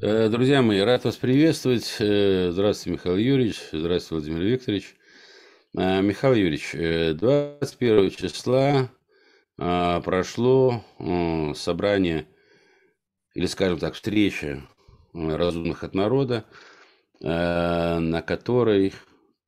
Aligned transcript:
Э, 0.00 0.28
друзья 0.28 0.62
мои, 0.62 0.78
рад 0.78 1.04
вас 1.04 1.16
приветствовать. 1.16 1.96
Э, 1.98 2.50
здравствуйте, 2.52 2.92
Михаил 2.92 3.16
Юрьевич. 3.16 3.60
Здравствуйте, 3.72 4.30
Владимир 4.30 4.52
Викторович. 4.52 4.94
Э, 5.76 6.00
Михаил 6.02 6.34
Юрьевич, 6.34 7.18
21 7.18 8.10
числа 8.10 8.90
прошло 9.56 10.84
собрание, 11.56 12.28
или, 13.34 13.46
скажем 13.46 13.80
так, 13.80 13.94
встреча 13.94 14.62
разумных 15.12 15.82
от 15.82 15.96
народа, 15.96 16.44
на 17.20 18.22
которой 18.24 18.92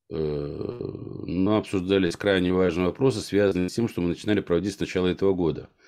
ну, 0.09 1.57
обсуждались 1.57 2.17
крайне 2.17 2.53
важные 2.53 2.87
вопросы, 2.87 3.21
связанные 3.21 3.69
с 3.69 3.75
тем, 3.75 3.89
что 3.89 4.01
мы 4.01 4.09
начинали 4.09 4.41
проводить 4.41 4.75
с 4.75 4.81
начала 4.81 5.07
этого 5.07 5.33
года– 5.33 5.69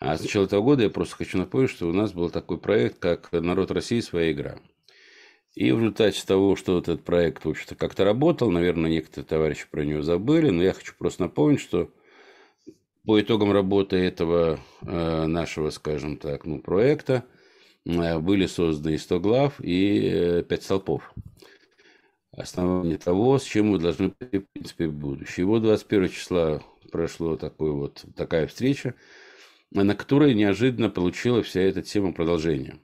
а 0.00 0.16
с 0.16 0.20
начала 0.22 0.44
этого 0.44 0.62
года 0.62 0.84
я 0.84 0.90
просто 0.90 1.16
хочу 1.16 1.38
напомнить, 1.38 1.70
что 1.70 1.88
у 1.88 1.92
нас 1.92 2.12
был 2.12 2.30
такой 2.30 2.58
проект, 2.58 2.98
как 2.98 3.32
«Народ 3.32 3.70
России. 3.70 4.00
Своя 4.00 4.32
игра». 4.32 4.58
И 5.54 5.72
в 5.72 5.78
результате 5.78 6.24
того, 6.24 6.54
что 6.54 6.74
вот 6.74 6.88
этот 6.88 7.04
проект, 7.04 7.44
в 7.44 7.48
общем-то, 7.48 7.74
как-то 7.74 8.04
работал, 8.04 8.50
наверное, 8.50 8.90
некоторые 8.90 9.26
товарищи 9.26 9.66
про 9.68 9.82
него 9.82 10.02
забыли, 10.02 10.50
но 10.50 10.62
я 10.62 10.72
хочу 10.72 10.94
просто 10.96 11.22
напомнить, 11.22 11.60
что 11.60 11.90
по 13.04 13.20
итогам 13.20 13.50
работы 13.50 13.96
этого 13.96 14.60
э, 14.82 15.26
нашего, 15.26 15.70
скажем 15.70 16.16
так, 16.16 16.44
ну, 16.44 16.60
проекта 16.60 17.24
э, 17.86 18.18
были 18.18 18.46
созданы 18.46 18.98
100 18.98 19.18
глав 19.18 19.60
и 19.60 20.10
э, 20.12 20.42
5 20.44 20.62
столпов. 20.62 21.12
Основание 22.36 22.98
того, 22.98 23.38
с 23.38 23.42
чем 23.42 23.70
мы 23.70 23.78
должны 23.78 24.10
прийти, 24.10 24.38
в 24.38 24.48
принципе, 24.52 24.86
в 24.86 24.92
будущее. 24.92 25.42
И 25.42 25.46
вот 25.46 25.62
21 25.62 26.08
числа 26.10 26.62
прошло 26.92 27.36
такой 27.36 27.72
вот, 27.72 28.04
такая 28.14 28.46
встреча, 28.46 28.94
на 29.70 29.94
которой 29.94 30.34
неожиданно 30.34 30.90
получила 30.90 31.42
вся 31.42 31.60
эта 31.60 31.82
тема 31.82 32.12
продолжения. 32.12 32.80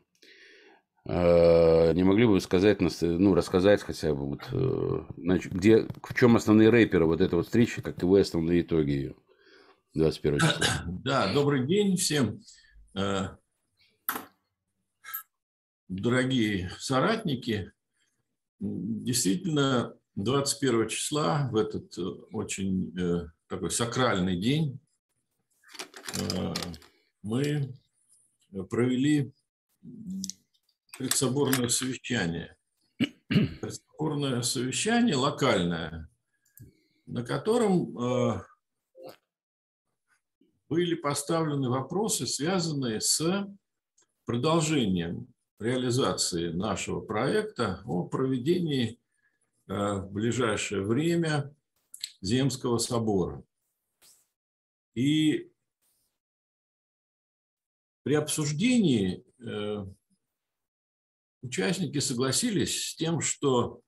А, 1.06 1.92
не 1.92 2.02
могли 2.02 2.26
бы 2.26 2.32
вы 2.32 2.40
сказать, 2.40 2.78
ну, 2.80 3.34
рассказать 3.34 3.82
хотя 3.82 4.14
бы, 4.14 4.26
вот, 4.26 4.42
э, 4.52 5.04
значит, 5.16 5.52
где, 5.52 5.86
в 6.02 6.14
чем 6.14 6.36
основные 6.36 6.70
рэперы 6.70 7.06
вот 7.06 7.20
этой 7.20 7.34
вот 7.36 7.46
встречи, 7.46 7.82
каковы 7.82 8.20
основные 8.20 8.62
итоги 8.62 8.90
ее 8.90 9.14
21 9.94 10.40
числа? 10.40 10.66
Да, 10.86 11.32
добрый 11.32 11.66
день 11.66 11.96
всем. 11.96 12.40
Э, 12.96 13.36
дорогие 15.88 16.70
соратники, 16.78 17.72
действительно, 18.60 19.94
21 20.16 20.88
числа, 20.88 21.48
в 21.50 21.56
этот 21.56 21.98
э, 21.98 22.02
очень 22.32 23.30
такой 23.48 23.70
сакральный 23.70 24.40
день, 24.40 24.80
Э, 24.80 24.83
мы 27.22 27.74
провели 28.70 29.32
предсоборное 30.98 31.68
совещание. 31.68 32.56
Предсоборное 33.28 34.42
совещание 34.42 35.16
локальное, 35.16 36.08
на 37.06 37.24
котором 37.24 37.98
э, 37.98 38.42
были 40.68 40.94
поставлены 40.94 41.68
вопросы, 41.68 42.26
связанные 42.26 43.00
с 43.00 43.48
продолжением 44.24 45.32
реализации 45.58 46.50
нашего 46.50 47.00
проекта 47.00 47.82
о 47.86 48.04
проведении 48.04 49.00
э, 49.66 49.94
в 49.94 50.12
ближайшее 50.12 50.82
время 50.82 51.54
Земского 52.20 52.78
собора. 52.78 53.42
И 54.94 55.50
при 58.04 58.14
обсуждении 58.14 59.24
э, 59.40 59.86
участники 61.42 61.98
согласились 61.98 62.90
с 62.90 62.96
тем, 62.96 63.20
что 63.20 63.80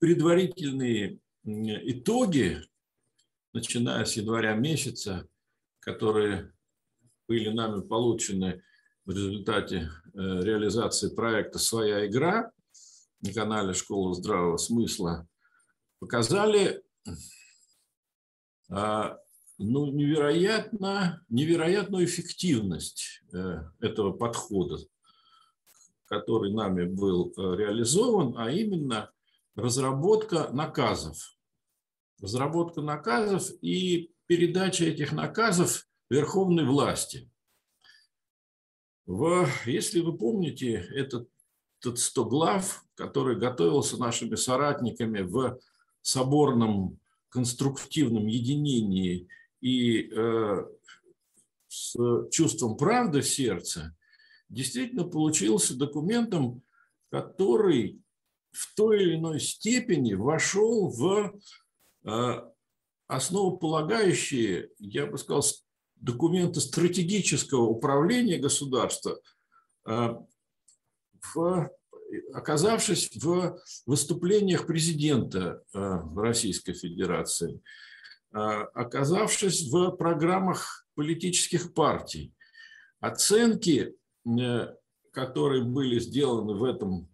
предварительные 0.00 1.20
итоги, 1.44 2.60
начиная 3.52 4.04
с 4.04 4.16
января 4.16 4.54
месяца, 4.54 5.28
которые 5.78 6.52
были 7.28 7.50
нами 7.50 7.86
получены 7.86 8.62
в 9.04 9.10
результате 9.10 9.76
э, 9.76 10.18
реализации 10.42 11.14
проекта 11.14 11.60
«Своя 11.60 12.04
игра» 12.06 12.50
на 13.20 13.32
канале 13.32 13.74
«Школа 13.74 14.12
здравого 14.12 14.56
смысла», 14.56 15.28
показали 16.00 16.82
а, 18.70 19.18
ну, 19.58 19.86
невероятно, 19.86 21.24
невероятную 21.28 22.04
эффективность 22.04 23.22
э, 23.32 23.64
этого 23.80 24.12
подхода, 24.12 24.78
который 26.06 26.52
нами 26.52 26.84
был 26.84 27.32
э, 27.36 27.56
реализован, 27.56 28.34
а 28.38 28.50
именно 28.50 29.10
разработка 29.56 30.48
наказов. 30.52 31.36
Разработка 32.20 32.82
наказов 32.82 33.50
и 33.60 34.12
передача 34.26 34.84
этих 34.84 35.12
наказов 35.12 35.88
верховной 36.08 36.64
власти. 36.64 37.28
В, 39.06 39.48
если 39.66 40.00
вы 40.00 40.16
помните, 40.16 40.74
этот, 40.94 41.28
этот 41.80 41.98
100 41.98 42.24
глав, 42.26 42.84
который 42.94 43.36
готовился 43.36 43.96
нашими 43.96 44.36
соратниками 44.36 45.22
в 45.22 45.58
соборном 46.02 47.00
конструктивном 47.30 48.26
единении 48.26 49.28
и 49.60 50.10
э, 50.10 50.64
с 51.68 51.96
чувством 52.30 52.76
правды 52.76 53.20
в 53.20 53.28
сердце, 53.28 53.96
действительно 54.48 55.04
получился 55.04 55.76
документом, 55.76 56.62
который 57.10 58.00
в 58.52 58.74
той 58.74 59.02
или 59.02 59.16
иной 59.16 59.40
степени 59.40 60.14
вошел 60.14 60.88
в 60.88 61.38
э, 62.04 62.50
основополагающие, 63.06 64.70
я 64.78 65.06
бы 65.06 65.18
сказал, 65.18 65.42
документы 65.96 66.60
стратегического 66.60 67.62
управления 67.62 68.38
государства, 68.38 69.20
э, 69.86 70.14
в, 71.34 71.70
оказавшись 72.32 73.10
в 73.16 73.58
выступлениях 73.84 74.66
президента 74.66 75.62
Российской 75.72 76.72
Федерации– 76.72 77.60
оказавшись 78.30 79.70
в 79.70 79.92
программах 79.92 80.86
политических 80.94 81.72
партий. 81.74 82.32
Оценки, 83.00 83.94
э, 84.26 84.74
которые 85.12 85.62
были 85.62 86.00
сделаны 86.00 86.54
в 86.54 86.64
этом 86.64 87.08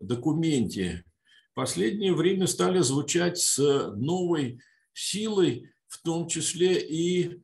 документе, 0.00 1.04
в 1.52 1.54
последнее 1.54 2.12
время 2.14 2.48
стали 2.48 2.80
звучать 2.80 3.38
с 3.38 3.58
новой 3.94 4.60
силой, 4.92 5.70
в 5.86 6.02
том 6.02 6.26
числе 6.26 6.80
и 6.80 7.40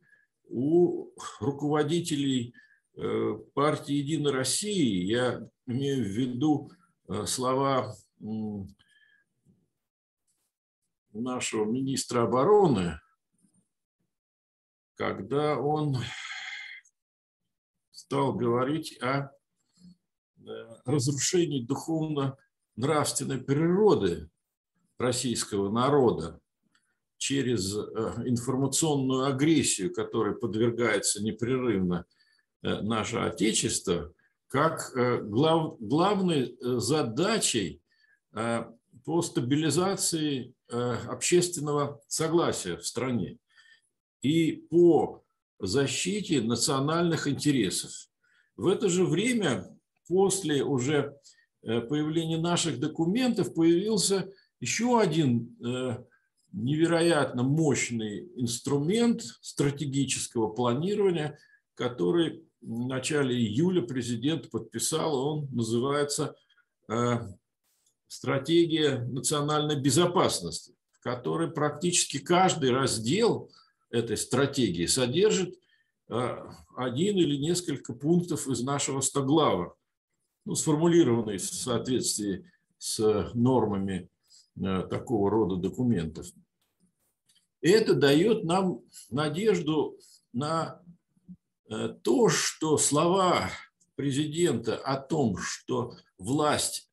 у 0.49 1.11
руководителей 1.39 2.53
э, 2.97 3.37
партии 3.53 3.93
«Единая 3.93 4.33
Россия». 4.33 5.05
Я 5.05 5.49
имею 5.65 6.03
в 6.03 6.07
виду 6.07 6.71
э, 7.07 7.25
слова 7.25 7.95
нашего 11.13 11.65
министра 11.65 12.23
обороны, 12.23 12.99
когда 14.95 15.57
он 15.57 15.97
стал 18.11 18.33
говорить 18.33 19.01
о 19.01 19.29
э, 19.29 19.29
разрушении 20.83 21.63
духовно-нравственной 21.65 23.39
природы 23.39 24.29
российского 24.97 25.71
народа 25.71 26.41
через 27.17 27.73
э, 27.73 27.79
информационную 28.25 29.25
агрессию, 29.25 29.93
которой 29.93 30.35
подвергается 30.35 31.23
непрерывно 31.23 32.05
э, 32.63 32.81
наше 32.81 33.17
Отечество, 33.17 34.13
как 34.49 34.91
глав, 35.29 35.79
главной 35.79 36.57
задачей 36.59 37.81
по 39.03 39.21
стабилизации 39.21 40.53
Э, 40.73 40.95
общественного 41.09 41.99
согласия 42.07 42.77
в 42.77 42.87
стране 42.87 43.39
и 44.21 44.53
по 44.69 45.21
защите 45.59 46.39
национальных 46.39 47.27
интересов. 47.27 47.91
В 48.55 48.67
это 48.67 48.87
же 48.87 49.03
время, 49.03 49.67
после 50.07 50.63
уже 50.63 51.17
э, 51.63 51.81
появления 51.81 52.37
наших 52.37 52.79
документов, 52.79 53.53
появился 53.53 54.31
еще 54.61 55.01
один 55.01 55.57
э, 55.61 56.05
невероятно 56.53 57.43
мощный 57.43 58.29
инструмент 58.37 59.21
стратегического 59.41 60.53
планирования, 60.53 61.37
который 61.73 62.45
в 62.61 62.87
начале 62.87 63.35
июля 63.35 63.81
президент 63.81 64.49
подписал, 64.49 65.15
он 65.15 65.49
называется 65.51 66.33
стратегия 68.11 69.05
национальной 69.05 69.79
безопасности, 69.79 70.75
в 70.91 70.99
которой 70.99 71.49
практически 71.49 72.19
каждый 72.19 72.71
раздел 72.71 73.49
этой 73.89 74.17
стратегии 74.17 74.85
содержит 74.85 75.57
э, 76.09 76.37
один 76.75 77.15
или 77.15 77.37
несколько 77.37 77.93
пунктов 77.93 78.49
из 78.49 78.61
нашего 78.63 78.99
стоглава. 78.99 79.77
ну, 80.43 80.55
сформулированный 80.55 81.37
в 81.37 81.45
соответствии 81.45 82.45
с 82.77 83.31
нормами 83.33 84.09
э, 84.59 84.81
такого 84.89 85.31
рода 85.31 85.55
документов. 85.55 86.27
Это 87.61 87.93
дает 87.93 88.43
нам 88.43 88.81
надежду 89.09 89.97
на 90.33 90.81
э, 91.69 91.95
то, 92.03 92.27
что 92.27 92.77
слова 92.77 93.49
президента 93.95 94.75
о 94.75 94.97
том, 94.97 95.37
что 95.37 95.95
власть 96.17 96.89
э, 96.89 96.90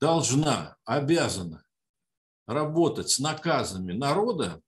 должна, 0.00 0.76
обязана 0.84 1.64
работать 2.46 3.10
с 3.10 3.18
наказами 3.18 3.92
народа, 3.92 4.62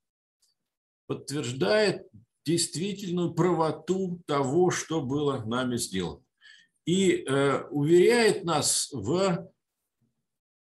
подтверждает 1.07 2.09
действительную 2.45 3.35
правоту 3.35 4.23
того, 4.27 4.71
что 4.71 5.03
было 5.03 5.45
нами 5.45 5.77
сделано. 5.77 6.23
И 6.85 7.25
э, 7.25 7.65
уверяет 7.71 8.45
нас 8.45 8.91
в 8.93 9.51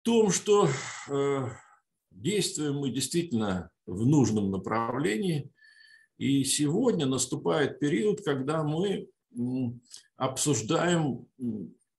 том, 0.03 0.31
что 0.31 0.69
э, 1.09 1.49
действуем 2.11 2.77
мы 2.77 2.91
действительно 2.91 3.69
в 3.85 4.05
нужном 4.05 4.51
направлении. 4.51 5.51
И 6.17 6.45
сегодня 6.45 7.05
наступает 7.05 7.79
период, 7.79 8.23
когда 8.23 8.63
мы 8.63 9.09
обсуждаем 10.15 11.27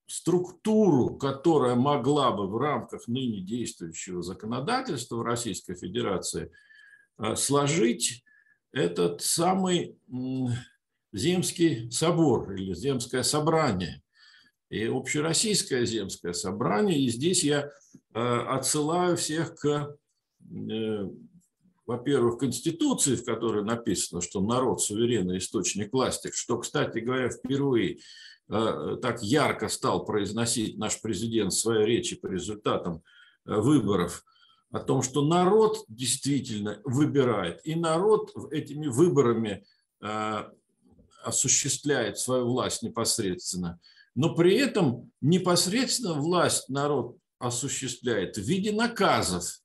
структуру, 0.09 1.15
которая 1.15 1.75
могла 1.75 2.31
бы 2.31 2.47
в 2.47 2.57
рамках 2.57 3.07
ныне 3.07 3.41
действующего 3.41 4.23
законодательства 4.23 5.23
Российской 5.23 5.75
Федерации 5.75 6.51
э, 7.19 7.35
сложить 7.35 8.23
этот 8.71 9.21
самый 9.21 9.97
Земский 11.13 11.91
собор 11.91 12.53
или 12.53 12.73
Земское 12.73 13.21
собрание 13.21 14.01
и 14.69 14.85
Общероссийское 14.85 15.85
Земское 15.85 16.33
собрание. 16.33 16.99
И 16.99 17.09
здесь 17.09 17.43
я 17.43 17.69
э, 18.13 18.19
отсылаю 18.19 19.15
всех 19.15 19.55
к, 19.55 19.95
э, 20.51 21.09
во-первых, 21.89 22.37
Конституции, 22.37 23.15
в 23.15 23.25
которой 23.25 23.63
написано, 23.63 24.21
что 24.21 24.41
народ– 24.41 24.81
суверенный 24.83 25.39
источник 25.39 25.91
власти, 25.91 26.29
что, 26.33 26.57
кстати 26.59 26.99
говоря, 26.99 27.29
впервые 27.29 27.99
э, 28.47 28.97
так 29.01 29.23
ярко 29.23 29.69
стал 29.69 30.05
произносить 30.05 30.77
наш 30.77 31.01
президент 31.01 31.51
в 31.53 31.59
своей 31.59 31.85
речи 31.85 32.15
по 32.15 32.27
результатам 32.27 33.03
выборов– 33.45 34.23
о 34.71 34.79
том, 34.79 35.01
что 35.01 35.25
народ 35.25 35.83
действительно 35.87 36.79
выбирает, 36.83 37.59
и 37.63 37.75
народ 37.75 38.31
этими 38.51 38.87
выборами 38.87 39.65
э, 40.01 40.43
осуществляет 41.23 42.19
свою 42.19 42.45
власть 42.45 42.83
непосредственно. 42.83 43.79
Но 44.15 44.35
при 44.35 44.55
этом 44.57 45.11
непосредственно 45.21 46.13
власть 46.13 46.69
народ 46.69 47.17
осуществляет 47.39 48.37
в 48.37 48.41
виде 48.41 48.71
наказов. 48.71 49.59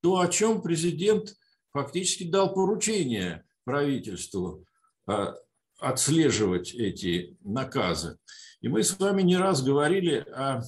То, 0.00 0.20
о 0.20 0.28
чем 0.28 0.62
президент 0.62 1.36
фактически 1.82 2.24
дал 2.24 2.52
поручение 2.54 3.44
правительству 3.64 4.64
э, 5.08 5.34
отслеживать 5.78 6.74
эти 6.74 7.36
наказы. 7.42 8.18
И 8.60 8.68
мы 8.68 8.82
с 8.82 8.98
вами 8.98 9.22
не 9.22 9.36
раз 9.36 9.62
говорили 9.62 10.24
о 10.32 10.62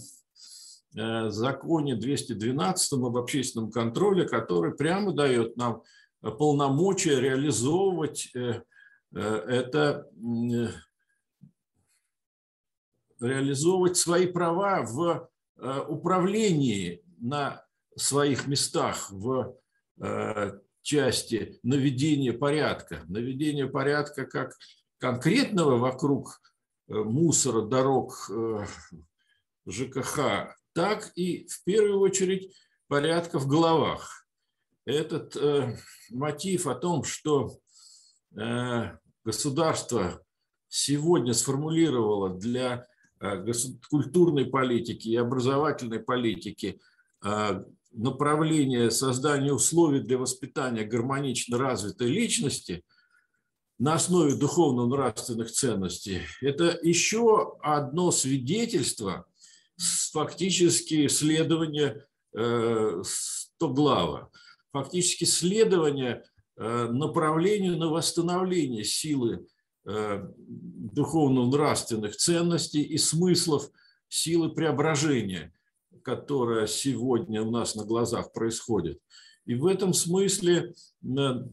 Э, 0.96 1.30
законе 1.30 1.94
212 1.94 2.92
об 2.94 3.16
общественном 3.16 3.70
контроле, 3.70 4.26
который 4.26 4.74
прямо 4.74 5.12
дает 5.12 5.56
нам 5.56 5.82
полномочия 6.20 7.20
реализовывать 7.20 8.30
э, 8.34 8.62
это, 9.12 10.08
реализовывать 13.20 13.96
свои 13.96 14.26
права 14.26 14.82
в 14.82 15.30
управлении 15.88 17.02
на 17.18 17.64
своих 17.96 18.46
местах 18.46 19.10
в 19.10 19.56
части 20.88 21.58
наведения 21.62 22.32
порядка. 22.32 23.04
Наведение 23.08 23.66
порядка 23.66 24.24
как 24.24 24.56
конкретного 24.96 25.76
вокруг 25.76 26.40
мусора, 26.88 27.60
дорог, 27.60 28.30
ЖКХ, 29.66 30.56
так 30.72 31.12
и 31.14 31.46
в 31.46 31.62
первую 31.64 32.00
очередь 32.00 32.56
порядка 32.86 33.38
в 33.38 33.46
головах. 33.46 34.26
Этот 34.86 35.36
э, 35.36 35.76
мотив 36.10 36.66
о 36.66 36.74
том, 36.74 37.04
что 37.04 37.58
э, 38.34 38.96
государство 39.22 40.24
сегодня 40.68 41.34
сформулировало 41.34 42.30
для 42.30 42.86
э, 43.20 43.44
культурной 43.90 44.46
политики 44.46 45.08
и 45.08 45.16
образовательной 45.16 46.00
политики 46.00 46.80
э, 47.22 47.64
направление 47.98 48.90
создания 48.90 49.52
условий 49.52 50.00
для 50.00 50.18
воспитания 50.18 50.84
гармонично 50.84 51.58
развитой 51.58 52.08
личности 52.08 52.84
на 53.78 53.94
основе 53.94 54.34
духовно-нравственных 54.34 55.50
ценностей, 55.50 56.22
это 56.40 56.78
еще 56.82 57.56
одно 57.62 58.10
свидетельство– 58.10 59.26
фактически 60.12 61.06
следование 61.08 62.04
э, 62.34 63.02
Стоглава, 63.04 64.30
фактически 64.72 65.24
следование 65.24 66.24
э, 66.56 66.88
направлению 66.90 67.76
на 67.76 67.88
восстановление 67.88 68.84
силы 68.84 69.46
э, 69.86 70.26
духовно-нравственных 70.36 72.16
ценностей 72.16 72.82
и 72.82 72.98
смыслов 72.98 73.70
силы 74.08 74.50
преображения, 74.50 75.52
которая 76.02 76.66
сегодня 76.66 77.42
у 77.42 77.50
нас 77.50 77.74
на 77.74 77.84
глазах 77.84 78.32
происходит. 78.32 78.98
И 79.46 79.54
в 79.54 79.66
этом 79.66 79.94
смысле 79.94 80.74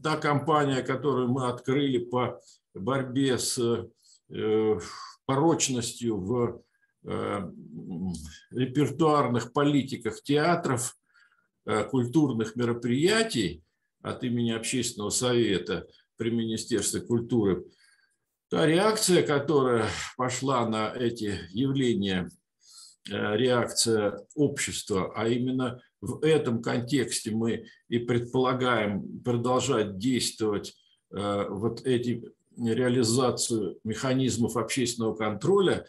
та 0.02 0.16
кампания, 0.16 0.82
которую 0.82 1.28
мы 1.28 1.48
открыли 1.48 1.98
по 1.98 2.40
борьбе 2.74 3.38
с 3.38 3.58
порочностью 5.26 6.18
в 6.18 6.62
Э, 7.08 7.48
репертуарных 8.50 9.52
политиках 9.52 10.20
театров, 10.24 10.96
э, 11.64 11.84
культурных 11.84 12.56
мероприятий 12.56 13.62
от 14.02 14.24
имени 14.24 14.50
Общественного 14.50 15.10
совета 15.10 15.86
при 16.16 16.30
Министерстве 16.30 17.00
культуры, 17.00 17.64
та 18.48 18.66
реакция, 18.66 19.24
которая 19.24 19.88
пошла 20.16 20.68
на 20.68 20.92
эти 20.92 21.38
явления, 21.52 22.28
э, 22.28 22.45
реакция 23.08 24.26
общества, 24.34 25.12
а 25.14 25.28
именно 25.28 25.80
в 26.00 26.24
этом 26.24 26.62
контексте 26.62 27.30
мы 27.30 27.66
и 27.88 27.98
предполагаем 27.98 29.20
продолжать 29.20 29.98
действовать 29.98 30.74
вот 31.10 31.86
эти 31.86 32.24
реализацию 32.58 33.78
механизмов 33.84 34.56
общественного 34.56 35.14
контроля, 35.14 35.86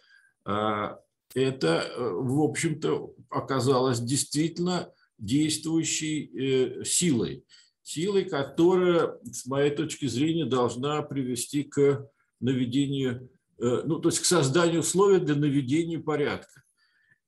это, 1.35 1.67
э, 1.67 2.09
в 2.13 2.41
общем-то, 2.41 3.13
оказалось 3.29 3.99
действительно 3.99 4.91
действующей 5.17 6.31
э, 6.33 6.83
силой. 6.83 7.43
Силой, 7.83 8.25
которая, 8.25 9.17
с 9.23 9.45
моей 9.45 9.71
точки 9.71 10.07
зрения, 10.07 10.45
должна 10.45 11.01
привести 11.01 11.63
к 11.63 12.09
наведению, 12.39 13.29
э, 13.59 13.83
ну, 13.85 13.99
то 13.99 14.09
есть 14.09 14.19
к 14.19 14.25
созданию 14.25 14.81
условий 14.81 15.19
для 15.19 15.35
наведения 15.35 15.99
порядка. 15.99 16.63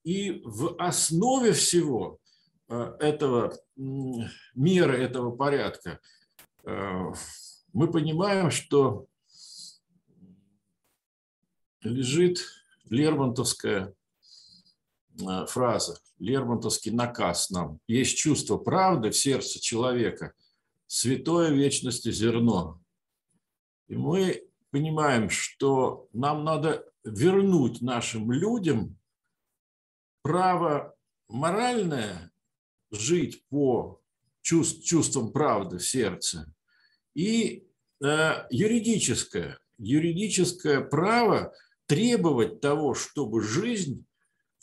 И 0.04 0.42
в 0.44 0.76
основе 0.78 1.54
всего 1.54 2.20
этого, 2.68 3.58
меры 3.76 4.98
этого 4.98 5.32
порядка 5.32 6.00
мы 6.64 7.92
понимаем, 7.92 8.52
что 8.52 9.08
лежит 11.82 12.46
Лермонтовская 12.90 13.94
э, 15.22 15.46
фраза, 15.48 16.00
Лермонтовский 16.18 16.92
наказ 16.92 17.50
нам. 17.50 17.80
Есть 17.88 18.18
чувство 18.18 18.58
правды 18.58 19.12
в 19.12 19.18
сердце 19.18 19.60
человека, 19.60 20.34
святое 20.88 21.52
вечности 21.52 22.12
зерно. 22.12 22.82
И 23.88 23.96
мы 23.96 24.44
понимаем, 24.72 25.30
что 25.30 26.08
нам 26.14 26.44
надо 26.44 26.86
вернуть 27.04 27.82
нашим 27.82 28.32
людям 28.32 28.98
право 30.22 30.96
моральное 31.28 32.32
жить 32.92 33.46
по 33.50 34.02
чувств, 34.42 34.84
чувствам 34.84 35.32
правды 35.32 35.78
в 35.78 35.88
сердце 35.88 36.54
и 37.14 37.68
э, 38.04 38.46
юридическое, 38.50 39.60
юридическое 39.78 40.82
право– 40.82 41.54
требовать 41.90 42.62
того, 42.62 42.94
чтобы 42.94 43.42
жизнь, 43.42 44.06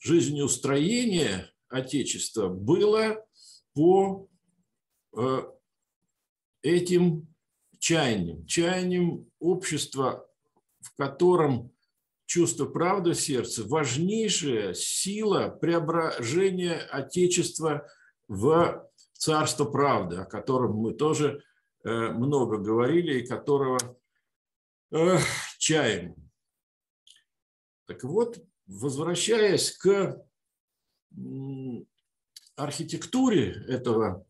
жизнеустроение 0.01 1.51
Отечества 1.69 2.49
было 2.49 3.27
по 3.75 4.29
э, 5.17 5.43
этим 6.63 7.35
чаяниям, 7.81 8.47
чаяниям 8.47 9.29
общества, 9.41 10.25
в 10.79 10.95
котором 10.95 11.73
чувство 12.27 12.67
правды 12.67 13.13
в 13.13 13.21
сердце– 13.21 13.65
важнейшая 13.67 14.75
сила 14.75 15.49
преображения 15.49 16.77
Отечества 16.91 17.87
в 18.29 18.91
царство 19.13 19.65
правды, 19.65 20.17
о 20.17 20.25
котором 20.25 20.77
мы 20.77 20.93
тоже 20.93 21.43
э, 21.85 21.89
много 22.11 22.59
говорили 22.59 23.21
и 23.21 23.27
которого 23.27 23.79
э, 24.91 25.19
чаем. 25.59 26.15
Так 27.87 28.03
вот, 28.03 28.45
возвращаясь 28.67 29.71
к 29.71 30.21
архитектуре 32.57 33.53
этого 33.69 34.27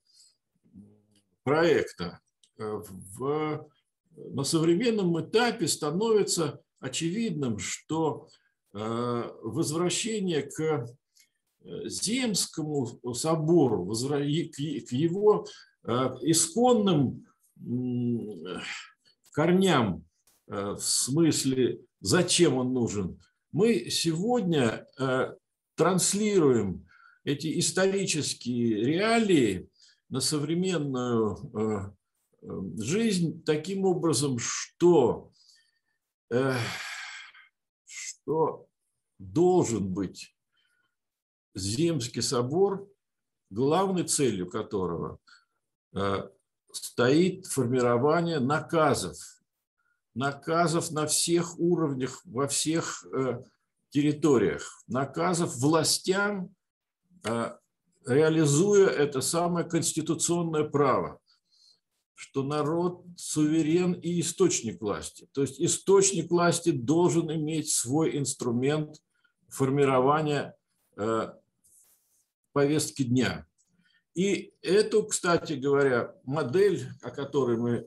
проекта, 1.42 2.20
э, 2.58 2.82
в, 2.88 3.70
на 4.14 4.44
современном 4.44 5.18
этапе 5.20 5.66
становится 5.66 6.62
очевидным, 6.80 7.58
что 7.58 8.28
э, 8.72 9.30
возвращение 9.42 10.42
к 10.42 10.60
э, 10.60 11.88
Земскому 11.88 13.14
собору, 13.14 13.86
к 13.86 14.92
его 14.92 15.46
исконным 15.84 17.26
корням, 19.32 20.04
в 20.46 20.78
смысле, 20.80 21.80
зачем 22.00 22.56
он 22.56 22.72
нужен, 22.72 23.20
мы 23.52 23.88
сегодня 23.88 24.84
транслируем 25.76 26.86
эти 27.26 27.58
исторические 27.58 28.84
реалии 28.84 29.68
на 30.08 30.20
современную 30.20 31.36
э, 31.36 31.90
э, 32.42 32.60
жизнь 32.78 33.42
таким 33.44 33.84
образом, 33.84 34.38
что, 34.38 35.32
э, 35.32 35.35
что 37.84 38.68
должен 39.18 39.92
быть 39.92 40.36
Земский 41.54 42.22
собор, 42.22 42.88
главной 43.50 44.04
целью 44.04 44.50
которого 44.50 45.18
стоит 46.72 47.46
формирование 47.46 48.40
наказов, 48.40 49.16
наказов 50.14 50.90
на 50.90 51.06
всех 51.06 51.58
уровнях, 51.58 52.20
во 52.24 52.48
всех 52.48 53.06
территориях, 53.90 54.82
наказов 54.86 55.56
властям, 55.56 56.54
а, 57.24 57.58
реализуя 58.06 58.88
это 58.88 59.20
самое 59.20 59.66
конституционное 59.66 60.64
право, 60.64 61.18
что 62.16 62.42
народ 62.42 63.04
суверен 63.16 63.92
и 63.92 64.20
источник 64.20 64.80
власти. 64.80 65.28
То 65.32 65.42
есть 65.42 65.60
источник 65.60 66.30
власти 66.30 66.70
должен 66.70 67.30
иметь 67.30 67.70
свой 67.70 68.16
инструмент 68.16 69.02
формирования 69.50 70.56
э, 70.96 71.28
повестки 72.54 73.02
дня. 73.02 73.46
И 74.14 74.54
эту, 74.62 75.04
кстати 75.04 75.52
говоря, 75.52 76.14
модель, 76.24 76.86
о 77.02 77.10
которой 77.10 77.58
мы 77.58 77.86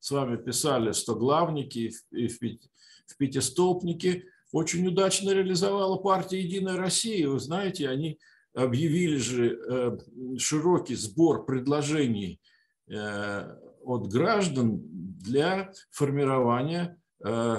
с 0.00 0.10
вами 0.10 0.36
писали 0.36 0.90
в 0.90 0.96
стоглавнике 0.96 1.92
и 2.10 2.26
в 2.26 3.16
пятистолбнике, 3.16 4.24
очень 4.50 4.88
удачно 4.88 5.30
реализовала 5.30 5.98
партия 5.98 6.40
«Единая 6.40 6.76
Россия». 6.76 7.28
Вы 7.28 7.38
знаете, 7.38 7.88
они 7.88 8.18
объявили 8.54 9.18
же 9.18 9.56
э, 9.56 9.98
широкий 10.38 10.96
сбор 10.96 11.46
предложений 11.46 12.40
э, 12.88 13.67
от 13.82 14.08
граждан 14.08 14.80
для 14.82 15.72
формирования 15.90 17.00
э, 17.24 17.56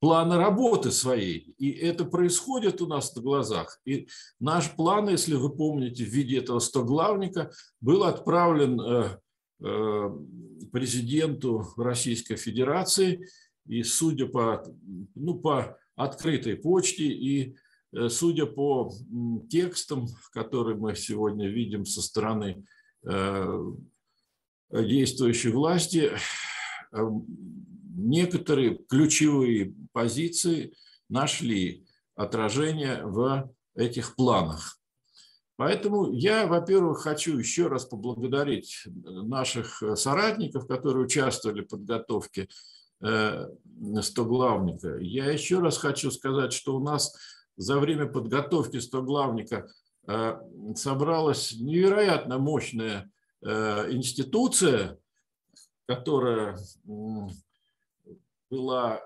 плана 0.00 0.36
работы 0.38 0.90
своей. 0.90 1.54
И 1.58 1.70
это 1.70 2.04
происходит 2.04 2.82
у 2.82 2.86
нас 2.86 3.14
на 3.14 3.22
глазах. 3.22 3.80
И 3.84 4.08
наш 4.38 4.70
план, 4.74 5.08
если 5.08 5.34
вы 5.34 5.50
помните, 5.50 6.04
в 6.04 6.08
виде 6.08 6.38
этого 6.38 6.58
стоглавника 6.58 7.50
был 7.80 8.04
отправлен 8.04 9.18
президенту 10.72 11.64
Российской 11.78 12.36
Федерации. 12.36 13.26
И 13.66 13.82
судя 13.82 14.26
по, 14.26 14.62
ну, 15.14 15.36
по 15.36 15.78
открытой 15.96 16.56
почте 16.56 17.04
и 17.04 17.56
Э, 17.94 18.08
судя 18.08 18.46
по 18.46 18.92
текстам, 19.50 20.06
которые 20.32 20.76
мы 20.76 20.96
сегодня 20.96 21.48
видим 21.48 21.84
со 21.84 22.02
стороны 22.02 22.64
э, 23.04 23.72
действующей 24.70 25.50
власти, 25.50 26.12
э, 26.92 26.98
некоторые 27.96 28.78
ключевые 28.88 29.74
позиции 29.92 30.74
нашли 31.08 31.86
отражение 32.16 33.04
в 33.04 33.52
этих 33.74 34.16
планах. 34.16 34.78
Поэтому 35.56 36.12
я, 36.12 36.46
во-первых, 36.46 37.02
хочу 37.02 37.38
еще 37.38 37.68
раз 37.68 37.84
поблагодарить 37.84 38.86
наших 38.94 39.82
соратников, 39.94 40.66
которые 40.66 41.04
участвовали 41.04 41.62
в 41.62 41.68
подготовке 41.68 42.48
стоглавника. 44.00 44.96
Я 44.98 45.30
еще 45.30 45.60
раз 45.60 45.78
хочу 45.78 46.10
сказать, 46.10 46.52
что 46.52 46.74
у 46.74 46.80
нас 46.80 47.14
за 47.56 47.78
время 47.78 48.06
подготовки 48.06 48.78
стоглавника 48.78 49.68
э, 50.06 50.40
собралась 50.74 51.52
невероятно 51.52 52.38
мощная 52.38 53.02
э, 53.02 53.06
институция, 53.44 54.98
которая 55.86 56.58
была 58.50 59.00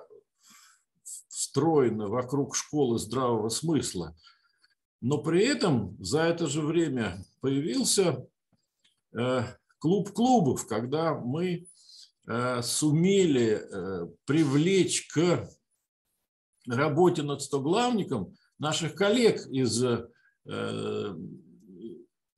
встроена 1.02 2.08
вокруг 2.08 2.54
школы 2.54 2.98
здравого 2.98 3.48
смысла. 3.48 4.16
Но 5.00 5.18
при 5.18 5.44
этом 5.44 5.96
за 6.02 6.22
это 6.22 6.46
же 6.46 6.62
время 6.62 7.24
появился 7.40 8.26
э, 9.16 9.42
клуб 9.78 10.12
клубов, 10.12 10.66
когда 10.66 11.14
мы 11.14 11.66
сумели 12.60 13.62
привлечь 14.26 15.08
к 15.08 15.48
работе 16.66 17.22
над 17.22 17.42
стоглавником 17.42 18.36
наших 18.58 18.94
коллег 18.94 19.46
из 19.48 19.82
э, 19.82 20.08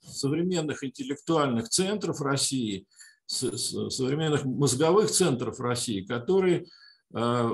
современных 0.02 0.84
интеллектуальных 0.84 1.68
центров 1.68 2.20
России, 2.20 2.86
современных 3.26 4.44
мозговых 4.44 5.10
центров 5.10 5.60
России, 5.60 6.04
которые 6.04 6.66
э, 7.14 7.50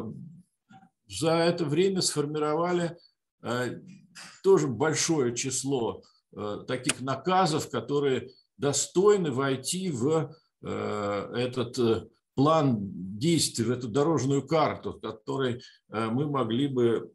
за 1.09 1.31
это 1.31 1.65
время 1.65 2.01
сформировали 2.01 2.97
э, 3.43 3.81
тоже 4.43 4.69
большое 4.69 5.35
число 5.35 6.03
таких 6.67 7.01
наказов, 7.01 7.71
которые 7.71 8.31
достойны 8.59 9.31
войти 9.31 9.91
в 9.91 10.35
этот 10.61 12.11
план 12.35 12.77
действий, 13.19 13.65
в 13.65 13.71
эту 13.71 13.89
дорожную 13.89 14.47
карту, 14.47 15.01
которой 15.01 15.63
мы 15.89 16.29
могли 16.29 16.69
бы 16.69 17.11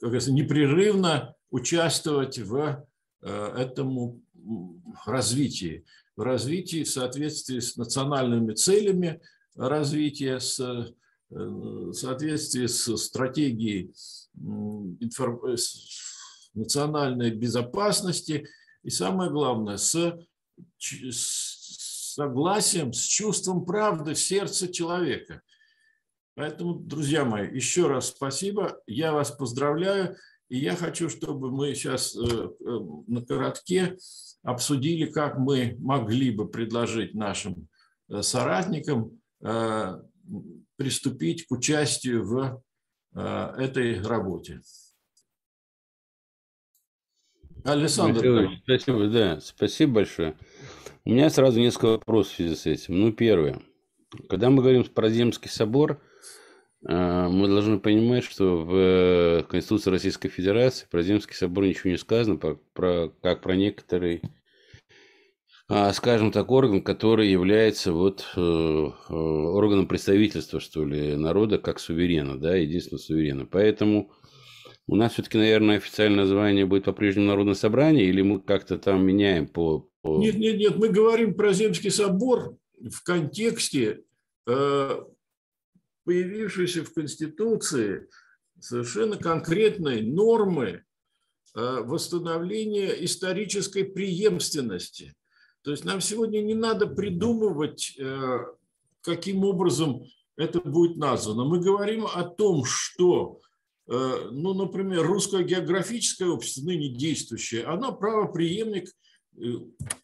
как 0.00 0.12
непрерывно 0.28 1.34
участвовать 1.50 2.38
в 2.38 2.56
э, 2.56 2.84
этому 3.22 4.22
развитии, 5.06 5.84
в 6.16 6.22
развитии 6.22 6.84
в 6.84 6.90
соответствии 6.90 7.60
с 7.60 7.76
национальными 7.76 8.54
целями 8.54 9.20
развития, 9.56 10.40
с, 10.40 10.60
э, 10.60 10.84
в 11.30 11.92
соответствии 11.92 12.66
с 12.66 12.96
стратегией 12.96 13.92
национальной 16.54 17.30
безопасности 17.30 18.46
и, 18.82 18.90
самое 18.90 19.30
главное, 19.30 19.76
с, 19.76 20.16
с 20.78 22.14
согласием, 22.14 22.92
с 22.92 23.02
чувством 23.02 23.64
правды 23.64 24.14
в 24.14 24.18
сердце 24.18 24.68
человека– 24.68 25.42
Поэтому, 26.38 26.74
друзья 26.74 27.24
мои, 27.24 27.52
еще 27.52 27.88
раз 27.88 28.10
спасибо. 28.10 28.80
Я 28.86 29.12
вас 29.12 29.32
поздравляю. 29.32 30.16
И 30.48 30.58
я 30.58 30.74
хочу, 30.76 31.10
чтобы 31.10 31.50
мы 31.50 31.74
сейчас 31.74 32.16
э, 32.16 32.20
э, 32.20 32.78
на 33.06 33.22
коротке 33.22 33.98
обсудили, 34.42 35.06
как 35.06 35.36
мы 35.38 35.76
могли 35.78 36.30
бы 36.30 36.48
предложить 36.48 37.14
нашим 37.14 37.68
э, 38.08 38.22
соратникам 38.22 39.20
приступить 40.76 41.46
к 41.46 41.52
участию 41.52 42.24
в 42.24 42.60
этой 43.14 44.02
работе. 44.02 44.60
Александр. 47.62 48.50
Спасибо, 48.64 49.06
да, 49.06 49.40
спасибо 49.40 49.92
большое. 49.92 50.36
У 51.04 51.10
меня 51.10 51.30
сразу 51.30 51.60
несколько 51.60 51.86
вопросов 51.86 52.32
в 52.32 52.36
связи 52.36 52.56
с 52.56 52.66
этим. 52.66 52.98
Ну, 52.98 53.12
первое. 53.12 53.62
Когда 54.28 54.50
мы 54.50 54.60
говорим 54.60 54.82
про 54.82 55.08
Земский 55.08 55.50
собор, 55.50 56.02
мы 56.82 57.48
должны 57.48 57.80
понимать, 57.80 58.24
что 58.24 58.64
в 58.64 59.46
Конституции 59.48 59.90
Российской 59.90 60.28
Федерации 60.28 60.86
про 60.90 61.02
Земский 61.02 61.34
собор 61.34 61.64
ничего 61.64 61.90
не 61.90 61.98
сказано, 61.98 62.36
про, 62.36 62.54
про, 62.72 63.08
как 63.20 63.42
про 63.42 63.56
некоторый 63.56 64.22
а, 65.70 65.92
скажем 65.92 66.32
так, 66.32 66.50
орган, 66.50 66.80
который 66.82 67.28
является 67.28 67.92
вот 67.92 68.26
э, 68.36 68.40
э, 68.40 69.12
органом 69.12 69.86
представительства, 69.86 70.60
что 70.60 70.82
ли, 70.82 71.14
народа 71.14 71.58
как 71.58 71.78
суверена, 71.78 72.40
да, 72.40 72.56
единственного 72.56 73.02
суверена. 73.02 73.44
Поэтому 73.44 74.10
у 74.86 74.96
нас 74.96 75.12
все-таки, 75.12 75.36
наверное, 75.36 75.76
официальное 75.76 76.20
название 76.20 76.64
будет 76.64 76.84
по-прежнему 76.84 77.26
Народное 77.26 77.52
собрание, 77.52 78.06
или 78.06 78.22
мы 78.22 78.40
как-то 78.40 78.78
там 78.78 79.04
меняем 79.04 79.46
по. 79.46 79.90
Нет, 80.04 80.36
нет, 80.36 80.56
нет, 80.56 80.76
мы 80.78 80.88
говорим 80.88 81.34
про 81.34 81.52
Земский 81.52 81.90
собор 81.90 82.56
в 82.80 83.02
контексте 83.04 84.04
э, 84.46 85.00
появившейся 86.08 86.84
в 86.84 86.94
Конституции 86.94 88.08
совершенно 88.58 89.18
конкретной 89.18 90.00
нормы 90.00 90.82
э, 91.54 91.80
восстановления 91.82 93.04
исторической 93.04 93.84
преемственности. 93.84 95.14
То 95.60 95.70
есть 95.70 95.84
нам 95.84 96.00
сегодня 96.00 96.40
не 96.40 96.54
надо 96.54 96.86
придумывать, 96.86 97.94
э, 97.98 98.38
каким 99.02 99.44
образом 99.44 100.02
это 100.38 100.62
будет 100.62 100.96
названо. 100.96 101.44
Мы 101.44 101.60
говорим 101.60 102.06
о 102.06 102.24
том, 102.24 102.64
что, 102.64 103.40
э, 103.86 104.30
ну, 104.30 104.54
например, 104.54 105.06
русское 105.06 105.44
географическое 105.44 106.30
общество, 106.30 106.62
ныне 106.62 106.88
действующее, 106.88 107.64
оно 107.64 107.92
правоприемник 107.92 108.88
э, 109.40 109.58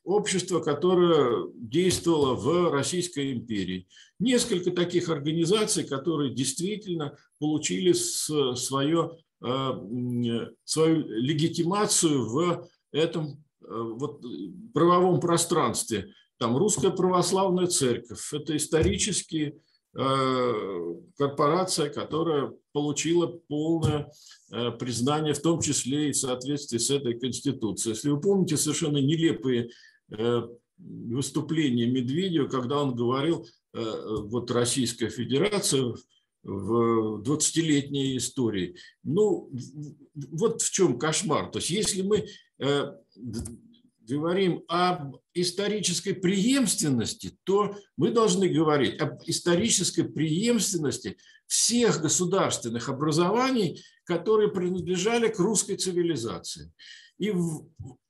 общества, 0.04 0.60
которое 0.60 1.48
действовало 1.54 2.34
в 2.34 2.70
Российской 2.72 3.32
империи. 3.32 3.86
Несколько 4.18 4.70
таких 4.70 5.08
организаций, 5.08 5.84
которые 5.84 6.34
действительно 6.34 7.16
получили 7.38 7.92
свое, 7.92 9.18
свою 9.40 11.08
легитимацию 11.08 12.24
в 12.26 12.68
этом 12.92 13.44
Э, 13.66 13.82
вот, 13.96 14.22
правовом 14.74 15.20
пространстве. 15.20 16.12
Там 16.38 16.56
русская 16.56 16.90
православная 16.90 17.66
церковь– 17.66 18.32
это 18.32 18.56
исторически 18.56 19.36
э, 19.36 19.52
корпорация, 19.94 21.88
которая 21.88 22.52
получила 22.72 23.26
полное 23.26 24.10
э, 24.50 24.72
признание, 24.72 25.34
в 25.34 25.40
том 25.40 25.60
числе 25.60 26.08
и 26.08 26.12
в 26.12 26.16
соответствии 26.16 26.78
с 26.78 26.90
этой 26.90 27.18
конституцией. 27.18 27.94
Если 27.94 28.10
вы 28.10 28.20
помните 28.20 28.56
совершенно 28.56 28.98
нелепые 28.98 29.70
выступления 30.76 31.86
Медведева, 31.86 32.48
когда 32.48 32.82
он 32.82 32.96
говорил, 32.96 33.46
вот 33.72 34.50
Российская 34.50 35.08
Федерация 35.08 35.94
в 36.42 37.22
20-летней 37.22 38.16
истории. 38.18 38.76
Ну, 39.02 39.50
вот 40.32 40.62
в 40.62 40.70
чем 40.70 40.98
кошмар. 40.98 41.50
То 41.50 41.58
есть 41.58 41.70
если 41.70 42.02
мы 42.02 42.26
Э, 42.58 42.92
говорим 44.06 44.62
об 44.68 45.16
исторической 45.32 46.12
преемственности, 46.12 47.38
то 47.44 47.76
мы 47.96 48.10
должны 48.10 48.48
говорить 48.48 49.00
об 49.00 49.22
исторической 49.26 50.02
преемственности 50.02 51.16
всех 51.46 52.00
государственных 52.00 52.88
образований, 52.88 53.82
которые 54.04 54.50
принадлежали 54.50 55.28
к 55.28 55.38
русской 55.38 55.76
цивилизации. 55.76 56.72
И 57.18 57.30
в, 57.30 57.66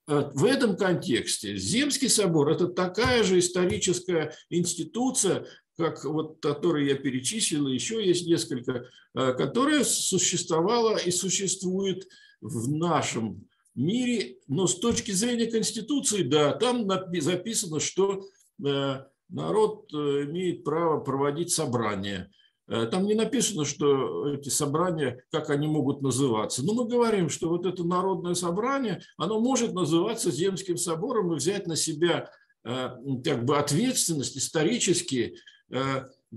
э, 0.09 0.31
в 0.35 0.45
этом 0.45 0.77
контексте 0.77 1.57
Земский 1.57 2.09
собор– 2.09 2.49
это 2.51 2.69
такая 2.69 3.23
же 3.23 3.39
историческая 3.39 4.35
институция, 4.51 5.47
как 5.77 6.05
вот 6.05 6.39
который 6.41 6.89
я 6.89 6.95
перечислил, 6.95 7.69
еще 7.69 8.05
есть 8.05 8.27
несколько, 8.27 8.87
э, 9.15 9.33
которая 9.33 9.85
существовала 9.85 10.97
и 10.97 11.11
существует 11.11 12.07
в 12.41 12.71
нашем 12.71 13.49
мире, 13.75 14.39
но 14.47 14.67
с 14.67 14.79
точки 14.79 15.11
зрения 15.11 15.47
Конституции, 15.47 16.23
да, 16.23 16.53
там 16.53 16.89
записано, 17.21 17.81
что 17.81 18.25
э, 18.65 19.05
народ 19.29 19.93
э, 19.93 19.97
имеет 20.25 20.65
право 20.65 21.01
проводить 21.01 21.51
собрания. 21.51 22.31
Э, 22.69 22.87
там 22.87 23.05
не 23.05 23.15
написано, 23.15 23.65
что 23.65 24.33
эти 24.33 24.49
собрания, 24.49 25.25
как 25.31 25.51
они 25.51 25.67
могут 25.67 26.03
называться. 26.03 26.65
Но 26.65 26.75
мы 26.75 26.89
говорим, 26.89 27.29
что 27.29 27.49
вот 27.49 27.67
это 27.67 27.85
народное 27.85 28.35
собрание, 28.35 29.03
оно 29.17 29.41
может 29.41 29.73
называться 29.73 30.31
Земским 30.31 30.77
собором 30.77 31.33
и 31.33 31.37
взять 31.37 31.67
на 31.67 31.77
себя 31.77 32.31
как 32.63 33.45
бы 33.45 33.59
ответственность 33.59 34.39
исторически 34.39 35.37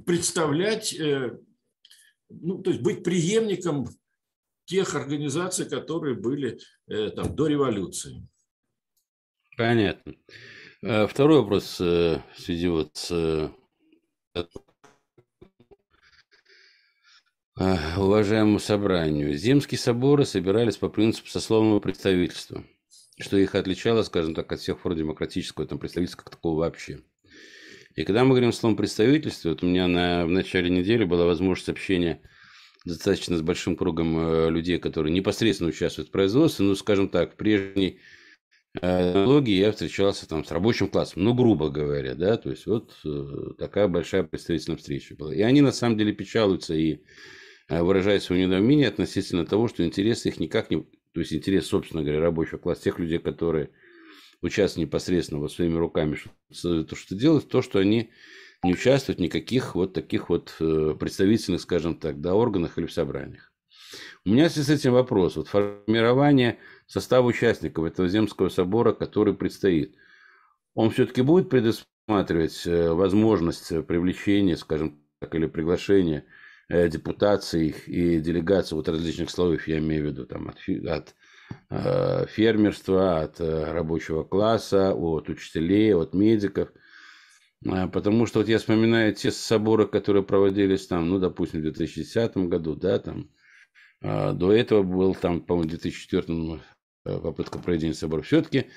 представлять, 0.05 0.93
ну, 2.29 2.57
то 2.61 2.71
есть 2.71 2.83
быть 2.83 3.01
преемником 3.01 3.87
тех 4.67 4.95
организаций, 4.95 5.67
которые 5.67 6.15
были 6.15 6.59
э, 6.87 7.09
там, 7.09 7.35
до 7.35 7.47
революции. 7.47 8.27
Понятно. 9.57 10.13
Э, 10.83 11.07
второй 11.07 11.39
вопрос 11.39 11.81
э, 11.81 12.21
в 12.35 12.39
связи 12.39 12.67
вот 12.67 12.95
с 12.95 13.51
уважаемому 17.97 18.59
собранию. 18.59 19.33
Земские 19.35 19.79
соборы 19.79 20.25
собирались 20.25 20.77
по 20.77 20.89
принципу 20.89 21.27
сословного 21.27 21.79
представительства, 21.79 22.63
что 23.19 23.35
их 23.37 23.55
отличало, 23.55 24.03
скажем 24.03 24.35
так, 24.35 24.51
от 24.51 24.59
всех 24.59 24.79
форм 24.79 24.95
демократического 24.95 25.65
там, 25.65 25.79
представительства 25.79 26.21
как 26.21 26.29
такого 26.29 26.59
вообще. 26.59 26.99
И 27.95 28.03
когда 28.03 28.23
мы 28.23 28.31
говорим 28.31 28.49
о 28.49 28.53
словом 28.53 28.77
представительстве, 28.77 29.49
вот 29.49 29.63
у 29.63 29.65
меня 29.65 29.87
на, 29.87 30.27
в 30.27 30.29
начале 30.29 30.69
недели 30.69 31.03
была 31.03 31.25
возможность 31.25 31.69
общения 31.69 32.21
достаточно 32.87 33.37
с 33.37 33.41
большим 33.41 33.75
кругом 33.75 34.17
э, 34.17 34.49
людей, 34.49 34.79
которые 34.79 35.13
непосредственно 35.13 35.69
участвуют 35.69 36.09
в 36.09 36.11
производстве. 36.11 36.65
Ну, 36.65 36.75
скажем 36.75 37.09
так, 37.09 37.33
в 37.33 37.35
прежней 37.35 37.99
э, 38.81 39.11
аналогии 39.11 39.55
я 39.55 39.71
встречался 39.71 40.27
там 40.27 40.43
с 40.43 40.51
рабочим 40.51 40.87
классом, 40.87 41.23
ну, 41.23 41.33
грубо 41.33 41.69
говоря, 41.69 42.15
да, 42.15 42.37
то 42.37 42.49
есть 42.49 42.65
вот 42.65 42.95
э, 43.05 43.53
такая 43.57 43.87
большая 43.87 44.23
представительная 44.23 44.77
встреча 44.77 45.15
была. 45.15 45.35
И 45.35 45.41
они 45.41 45.61
на 45.61 45.71
самом 45.71 45.97
деле 45.97 46.13
печалуются 46.13 46.73
и 46.73 47.01
выражают 47.69 48.23
свое 48.23 48.45
недоумение 48.45 48.87
относительно 48.87 49.45
того, 49.45 49.67
что 49.67 49.85
интересы 49.85 50.29
их 50.29 50.39
никак 50.39 50.71
не... 50.71 50.83
То 51.11 51.19
есть 51.19 51.33
интерес, 51.33 51.67
собственно 51.67 52.01
говоря, 52.01 52.21
рабочего 52.21 52.57
класса, 52.57 52.83
тех 52.83 52.97
людей, 52.97 53.19
которые 53.19 53.71
участвуют 54.41 54.87
непосредственно 54.87 55.41
вот 55.41 55.51
своими 55.51 55.75
руками, 55.75 56.17
то, 56.61 56.95
что 56.95 57.15
делают, 57.15 57.49
то, 57.49 57.61
что 57.61 57.79
они 57.79 58.11
не 58.67 58.73
участвовать 58.73 59.19
в 59.19 59.21
никаких 59.21 59.75
вот 59.75 59.93
таких 59.93 60.29
вот 60.29 60.53
э, 60.59 60.95
представительных, 60.99 61.61
скажем 61.61 61.95
так, 61.95 62.21
да, 62.21 62.35
органах 62.35 62.77
или 62.77 62.85
в 62.85 62.93
собраниях. 62.93 63.51
У 64.25 64.29
меня 64.29 64.49
в 64.49 64.51
связи 64.51 64.67
с 64.67 64.79
этим 64.79 64.91
вопрос. 64.91 65.37
Вот 65.37 65.47
формирование 65.47 66.59
состава 66.85 67.25
участников 67.25 67.85
этого 67.85 68.09
Земского 68.09 68.49
собора, 68.49 68.91
который 68.91 69.33
предстоит, 69.33 69.95
он 70.75 70.91
все-таки 70.91 71.21
будет 71.21 71.49
предусматривать 71.49 72.67
э, 72.67 72.91
возможность 72.91 73.69
привлечения, 73.87 74.57
скажем 74.57 74.99
так, 75.19 75.33
или 75.33 75.47
приглашения 75.47 76.25
э, 76.67 76.89
депутаций 76.89 77.73
и 77.87 78.19
делегаций 78.19 78.75
вот 78.75 78.89
различных 78.89 79.29
слоев, 79.29 79.67
я 79.67 79.77
имею 79.79 80.03
в 80.03 80.07
виду 80.07 80.25
там 80.25 80.49
от, 80.49 80.57
от 80.85 81.15
фермерства, 82.29 83.21
от 83.21 83.39
рабочего 83.39 84.25
класса, 84.25 84.93
от 84.93 85.29
учителей, 85.29 85.95
от 85.95 86.13
медиков– 86.13 86.69
потому 87.63 88.25
что 88.25 88.39
вот 88.39 88.47
я 88.47 88.59
вспоминаю 88.59 89.13
те 89.13 89.31
соборы, 89.31 89.87
которые 89.87 90.23
проводились 90.23 90.87
там, 90.87 91.09
ну, 91.09 91.19
допустим, 91.19 91.59
в 91.59 91.63
2010 91.63 92.37
году, 92.37 92.75
да, 92.75 92.99
там, 92.99 93.29
а, 94.01 94.33
до 94.33 94.53
этого 94.53 94.83
был 94.83 95.15
там, 95.15 95.41
по-моему, 95.41 95.67
в 95.67 95.71
2004 95.71 96.61
э, 97.05 97.19
попытка 97.19 97.59
проведения 97.59 97.93
собора. 97.93 98.21
Все-таки 98.21 98.67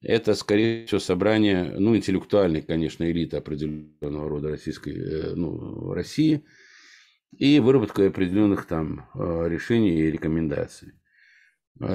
это, 0.00 0.34
скорее 0.34 0.86
всего, 0.86 1.00
собрание, 1.00 1.74
ну, 1.78 1.96
интеллектуальной, 1.96 2.62
конечно, 2.62 3.10
элиты 3.10 3.36
определенного 3.36 4.28
рода 4.28 4.50
российской, 4.50 4.90
э, 4.90 5.34
ну, 5.34 5.92
России 5.92 6.44
и 7.36 7.60
выработка 7.60 8.06
определенных 8.06 8.66
там 8.66 9.08
э, 9.14 9.48
решений 9.48 10.00
и 10.00 10.10
рекомендаций 10.10 10.92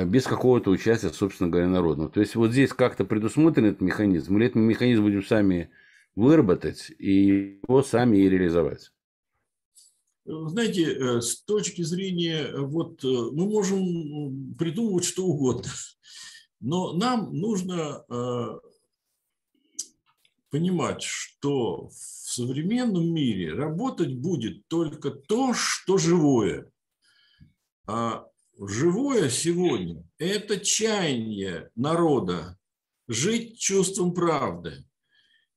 без 0.05 0.23
какого-то 0.23 0.71
участия, 0.71 1.09
собственно 1.09 1.49
говоря, 1.49 1.67
народного. 1.67 2.09
То 2.09 2.21
есть 2.21 2.35
вот 2.35 2.51
здесь 2.53 2.71
как-то 2.71 3.03
предусмотрен 3.03 3.65
этот 3.65 3.81
механизм, 3.81 4.37
или 4.37 4.45
этот 4.45 4.55
механизм 4.55 5.01
будем 5.03 5.21
сами 5.21 5.71
выработать 6.15 6.91
и 6.99 7.59
его 7.67 7.83
сами 7.83 8.17
и 8.17 8.29
реализовать? 8.29 8.91
Знаете, 10.25 10.83
э, 10.83 11.21
с 11.21 11.43
точки 11.43 11.81
зрения, 11.81 12.43
э, 12.43 12.61
вот 12.61 13.03
э, 13.03 13.07
мы 13.07 13.45
можем 13.45 14.55
придумывать 14.55 15.03
что 15.03 15.25
угодно, 15.25 15.69
но 16.59 16.93
нам 16.93 17.33
нужно 17.33 18.05
понимать, 20.49 21.01
что 21.01 21.87
в 21.87 21.93
современном 21.93 23.11
мире 23.11 23.53
работать 23.53 24.15
будет 24.15 24.67
только 24.67 25.09
то, 25.09 25.53
что 25.55 25.97
живое. 25.97 26.71
А 27.87 28.27
живое 28.59 29.29
сегодня– 29.29 30.07
это 30.19 30.59
чаяние 30.59 31.71
народа 31.75 32.59
жить 33.07 33.57
чувством 33.57 34.13
правды– 34.13 34.85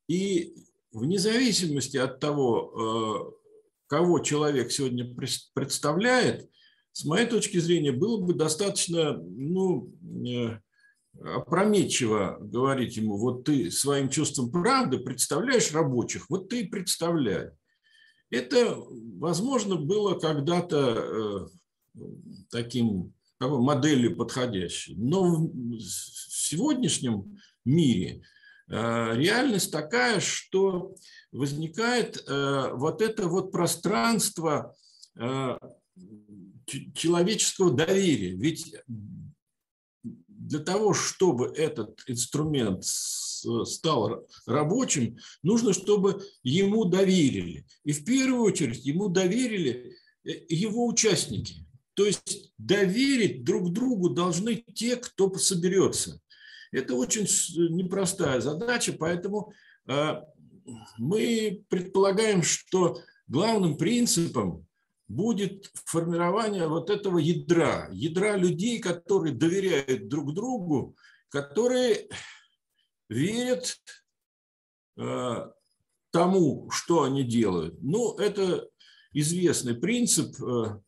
и 0.08 0.54
вне 0.92 1.18
зависимости 1.18 1.96
от 1.96 2.20
того, 2.20 3.32
э, 3.32 3.70
кого 3.86 4.18
человек 4.20 4.72
сегодня 4.72 5.14
представляет, 5.14 6.50
с 6.92 7.04
моей 7.04 7.26
точки 7.26 7.58
зрения, 7.58 7.92
было 7.92 8.20
бы 8.20 8.34
достаточно 8.34 9.16
ну, 9.16 9.92
э, 10.26 10.58
опрометчиво 11.22 12.38
говорить 12.40 12.96
ему, 12.96 13.18
вот 13.18 13.44
ты 13.44 13.70
своим 13.70 14.08
чувством 14.08 14.50
правды 14.50 14.98
представляешь 14.98 15.72
рабочих, 15.72 16.30
вот 16.30 16.48
ты 16.48 16.62
и 16.62 16.68
представляй. 16.68 17.50
Это, 18.30 18.76
возможно, 19.18 19.76
было 19.76 20.18
когда-то 20.18 21.48
э, 21.96 22.00
таким 22.50 23.12
моделью 23.40 24.16
подходящей. 24.16 24.94
Но 24.96 25.36
в 25.36 25.80
сегодняшнем 25.80 27.38
мире 27.64 28.22
реальность 28.68 29.70
такая, 29.70 30.20
что 30.20 30.94
возникает 31.32 32.24
э, 32.26 32.70
вот 32.74 33.00
это 33.02 33.28
вот 33.28 33.52
пространство 33.52 34.74
человеческого 36.94 37.70
доверия. 37.72 38.34
Ведь 38.34 38.74
для 40.28 40.58
того, 40.60 40.94
чтобы 40.94 41.46
этот 41.46 42.02
инструмент 42.06 42.84
стал 42.84 44.26
рабочим, 44.46 45.18
нужно, 45.42 45.72
чтобы 45.72 46.22
ему 46.42 46.84
доверили. 46.84 47.66
И 47.84 47.92
в 47.92 48.04
первую 48.04 48.42
очередь 48.42 48.84
ему 48.84 49.08
доверили 49.08 49.96
э, 50.24 50.30
его 50.48 50.86
участники. 50.86 51.66
То 51.94 52.04
есть 52.04 52.52
доверить 52.58 53.44
друг 53.44 53.72
другу 53.72 54.10
должны 54.10 54.56
те, 54.74 54.96
кто 54.96 55.32
соберется. 55.38 56.20
Это 56.72 56.94
очень 56.94 57.26
непростая 57.74 58.40
задача, 58.40 58.92
поэтому 58.92 59.52
э, 59.88 60.22
мы 60.98 61.64
предполагаем, 61.68 62.42
что 62.42 63.00
главным 63.26 63.76
принципом 63.76 64.66
будет 65.08 65.70
формирование 65.84 66.66
вот 66.66 66.90
этого 66.90 67.18
ядра, 67.18 67.88
ядра 67.92 68.36
людей, 68.36 68.80
которые 68.80 69.34
доверяют 69.34 70.08
друг 70.08 70.34
другу, 70.34 70.96
которые 71.28 72.08
верят 73.08 73.76
э, 74.96 75.50
тому, 76.10 76.70
что 76.70 77.04
они 77.04 77.22
делают. 77.22 77.76
Ну, 77.82 78.16
это 78.16 78.68
известный 79.12 79.74
принцип. 79.74 80.34
Э, 80.42 80.80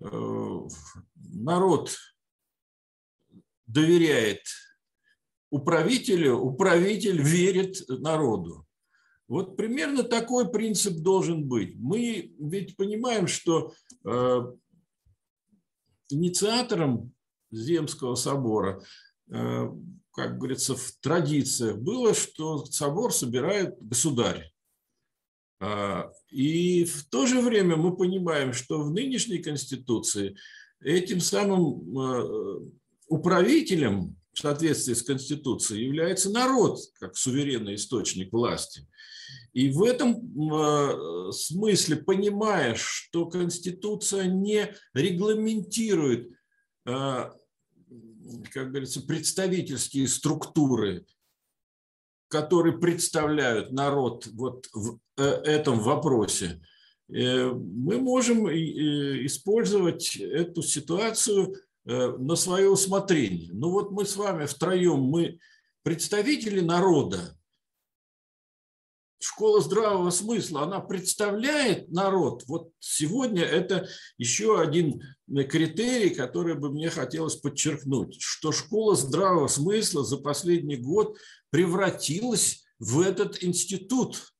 э, 0.00 0.60
народ 1.16 1.96
доверяет 3.66 4.42
управителю, 5.50 6.36
управитель 6.36 7.22
верит 7.22 7.88
народу. 7.88 8.66
Вот 9.28 9.56
примерно 9.56 10.02
такой 10.02 10.50
принцип 10.50 10.98
должен 11.02 11.46
быть. 11.46 11.76
Мы 11.78 12.32
ведь 12.38 12.76
понимаем, 12.76 13.26
что 13.26 13.74
э, 14.04 14.40
инициатором 16.08 17.12
Земского 17.50 18.14
собора, 18.14 18.82
э, 19.30 19.70
как 20.12 20.38
говорится, 20.38 20.74
в 20.74 20.92
традициях 21.00 21.76
было, 21.76 22.14
что 22.14 22.64
собор 22.64 23.12
собирает 23.12 23.76
государь. 23.80 24.50
Э, 25.60 26.04
и 26.30 26.84
в 26.84 27.08
то 27.10 27.26
же 27.26 27.40
время 27.42 27.76
мы 27.76 27.96
понимаем, 27.96 28.54
что 28.54 28.82
в 28.82 28.90
нынешней 28.90 29.38
Конституции 29.38 30.36
этим 30.80 31.20
самым 31.20 31.98
э, 31.98 32.60
управителем 33.08 34.17
соответствии 34.38 34.94
с 34.94 35.02
Конституцией 35.02 35.86
является 35.86 36.30
народ 36.30 36.78
как 36.98 37.16
суверенный 37.16 37.74
источник 37.74 38.32
власти– 38.32 38.86
и 39.52 39.70
в 39.70 39.82
этом 39.82 40.52
э, 40.52 41.32
смысле, 41.32 41.96
понимая, 41.96 42.74
что 42.76 43.26
Конституция 43.26 44.26
не 44.26 44.74
регламентирует, 44.94 46.30
э, 46.86 47.30
как 48.52 48.70
говорится, 48.70 49.00
представительские 49.02 50.06
структуры, 50.06 51.06
которые 52.28 52.78
представляют 52.78 53.72
народ 53.72 54.26
вот 54.28 54.68
в 54.72 54.98
э, 55.16 55.22
этом 55.24 55.80
вопросе, 55.80 56.60
мы 57.10 57.96
можем 57.96 58.50
использовать 58.50 60.14
эту 60.16 60.60
ситуацию 60.60 61.56
на 61.88 62.36
свое 62.36 62.68
усмотрение. 62.68 63.50
Ну 63.54 63.70
вот 63.70 63.90
мы 63.90 64.04
с 64.04 64.16
вами 64.16 64.44
втроем, 64.44 65.00
мы 65.00 65.38
представители 65.82 66.60
народа, 66.60 67.34
школа 69.20 69.60
здравого 69.60 70.10
смысла, 70.10 70.62
она 70.62 70.80
представляет 70.80 71.88
народ. 71.90 72.44
Вот 72.46 72.70
сегодня 72.78 73.42
это 73.42 73.88
еще 74.16 74.60
один 74.60 75.02
критерий, 75.48 76.10
который 76.10 76.54
бы 76.54 76.70
мне 76.70 76.90
хотелось 76.90 77.36
подчеркнуть, 77.36 78.20
что 78.20 78.52
школа 78.52 78.94
здравого 78.94 79.48
смысла 79.48 80.04
за 80.04 80.18
последний 80.18 80.76
год 80.76 81.16
превратилась 81.50 82.64
в 82.78 83.00
этот 83.00 83.42
институт, 83.42 84.34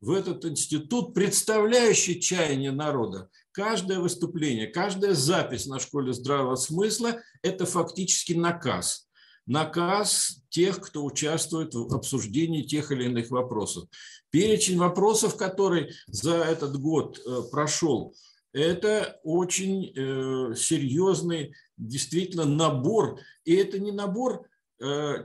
в 0.00 0.12
этот 0.12 0.44
институт, 0.44 1.14
представляющий 1.14 2.20
чаяние 2.20 2.72
народа. 2.72 3.28
Каждое 3.52 3.98
выступление, 3.98 4.66
каждая 4.66 5.14
запись 5.14 5.66
на 5.66 5.78
школе 5.78 6.12
здравого 6.12 6.56
смысла– 6.56 7.20
это 7.42 7.66
фактически 7.66 8.32
наказ– 8.32 9.06
наказ 9.50 10.42
тех, 10.48 10.80
кто 10.80 11.04
участвует 11.04 11.74
в 11.74 11.92
обсуждении 11.92 12.62
тех 12.62 12.92
или 12.92 13.04
иных 13.04 13.30
вопросов. 13.30 13.88
Перечень 14.30 14.78
вопросов, 14.78 15.36
который 15.36 15.90
за 16.06 16.36
этот 16.36 16.78
год 16.78 17.18
э, 17.18 17.42
прошел, 17.50 18.14
это 18.52 19.18
очень 19.24 19.92
э, 19.94 20.54
серьезный 20.54 21.54
действительно 21.76 22.44
набор. 22.44 23.18
И 23.44 23.54
это 23.54 23.80
не 23.80 23.90
набор 23.90 24.48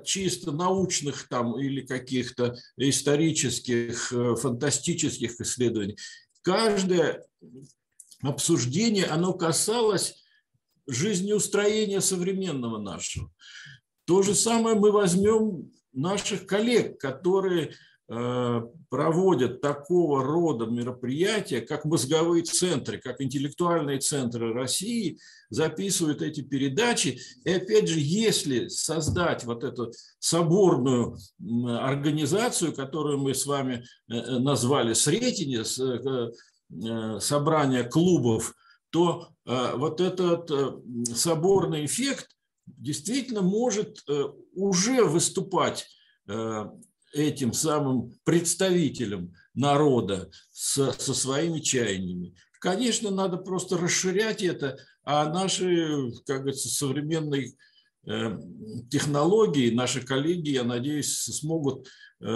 чисто 0.04 0.52
научных 0.52 1.28
там 1.30 1.58
или 1.58 1.82
каких-то 1.82 2.56
исторических, 2.78 4.10
фантастических 4.10 5.40
исследований. 5.40 5.98
Каждое 6.42 7.26
обсуждение, 8.22 9.06
оно 9.06 9.34
касалось 9.34 10.24
жизнеустроения 10.88 12.00
современного 12.00 12.80
нашего. 12.80 13.32
То 14.06 14.22
же 14.22 14.36
самое 14.36 14.76
мы 14.76 14.92
возьмем 14.92 15.72
наших 15.94 16.46
коллег, 16.46 17.00
которые 17.00 17.70
э, 17.70 17.74
проводят 18.08 19.62
такого 19.62 20.24
рода 20.24 20.66
мероприятия, 20.68 21.62
как 21.62 21.86
мозговые 21.86 22.44
центры, 22.44 23.00
как 23.00 23.20
интеллектуальные 23.20 24.00
центры 24.00 24.54
России, 24.54 25.18
записывают 25.50 26.22
эти 26.22 26.42
передачи. 26.42 27.20
И 27.44 27.52
опять 27.52 27.88
же, 27.90 28.00
если 28.00 28.68
создать 28.68 29.44
вот 29.44 29.64
эту 29.64 29.92
соборную 30.20 31.18
организацию, 31.80 32.74
которую 32.74 33.18
мы 33.18 33.34
с 33.34 33.46
вами 33.46 33.84
э, 34.10 34.16
э, 34.16 34.40
назвали 34.40 34.94
Сретение, 34.94 35.66
собрание 37.20 37.84
клубов, 37.84 38.54
то 38.90 39.30
вот 39.46 40.02
этот 40.02 40.50
соборный 41.16 41.86
эффект 41.86 42.36
действительно 42.66 43.42
может 43.42 44.04
э, 44.10 44.26
уже 44.54 45.04
выступать 45.04 45.88
э, 46.28 46.66
этим 47.16 47.54
самым 47.54 48.14
представителем 48.24 49.34
народа 49.54 50.30
со, 50.52 50.92
со 50.92 51.14
своими 51.14 51.60
чаяниями. 51.60 52.36
Конечно, 52.60 53.10
надо 53.10 53.38
просто 53.38 53.78
расширять 53.78 54.44
это, 54.44 54.78
а 55.04 55.32
наши, 55.32 56.12
как 56.26 56.42
говорится, 56.42 56.70
современные 56.70 57.54
э, 58.06 58.38
технологии, 58.90 59.74
наши 59.74 60.06
коллеги, 60.06 60.50
я 60.50 60.64
надеюсь, 60.64 61.18
смогут 61.18 61.88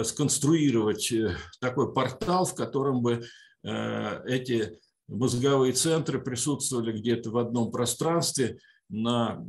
сконструировать 0.04 1.10
такой 1.58 1.94
портал, 1.94 2.44
в 2.44 2.54
котором 2.54 3.00
бы 3.00 3.24
эти 3.62 4.78
мозговые 5.08 5.72
центры 5.72 6.20
присутствовали 6.20 6.92
где-то 6.92 7.30
в 7.30 7.38
одном 7.38 7.72
пространстве, 7.72 8.58
на 8.90 9.42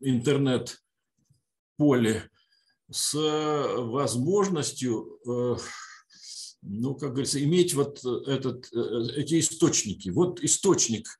интернет-поле 0.00 2.30
с 2.92 3.14
возможностью, 3.14 5.18
э, 5.26 5.56
ну, 6.62 6.94
как 6.94 7.12
говорится, 7.12 7.42
иметь 7.42 7.74
вот 7.74 8.04
этот, 8.04 8.68
э, 8.72 9.00
эти 9.16 9.40
источники. 9.40 10.10
Вот 10.10 10.42
источник 10.42 11.08
э, 11.08 11.10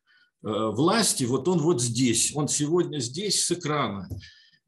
власти, 0.43 1.25
вот 1.25 1.49
он 1.49 1.59
вот 1.59 1.83
здесь, 1.83 2.33
он 2.35 2.49
сегодня 2.49 2.99
здесь 2.99 3.45
с 3.45 3.51
экрана. 3.51 4.09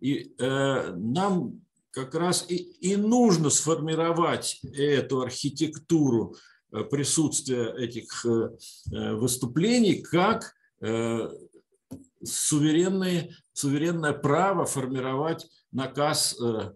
И 0.01 0.35
нам 0.39 1.63
как 1.91 2.15
раз 2.15 2.45
и, 2.51 2.57
и 2.57 2.97
нужно 2.97 3.49
сформировать 3.49 4.61
эту 4.75 5.23
архитектуру 5.23 6.37
присутствия 6.91 7.73
этих 7.73 8.27
выступлений 8.91 10.03
как 10.03 10.53
Э, 10.85 11.31
суверенное, 12.23 13.31
суверенное 13.55 14.13
право 14.13 14.67
формировать 14.67 15.47
наказ 15.73 16.39
э, 16.39 16.73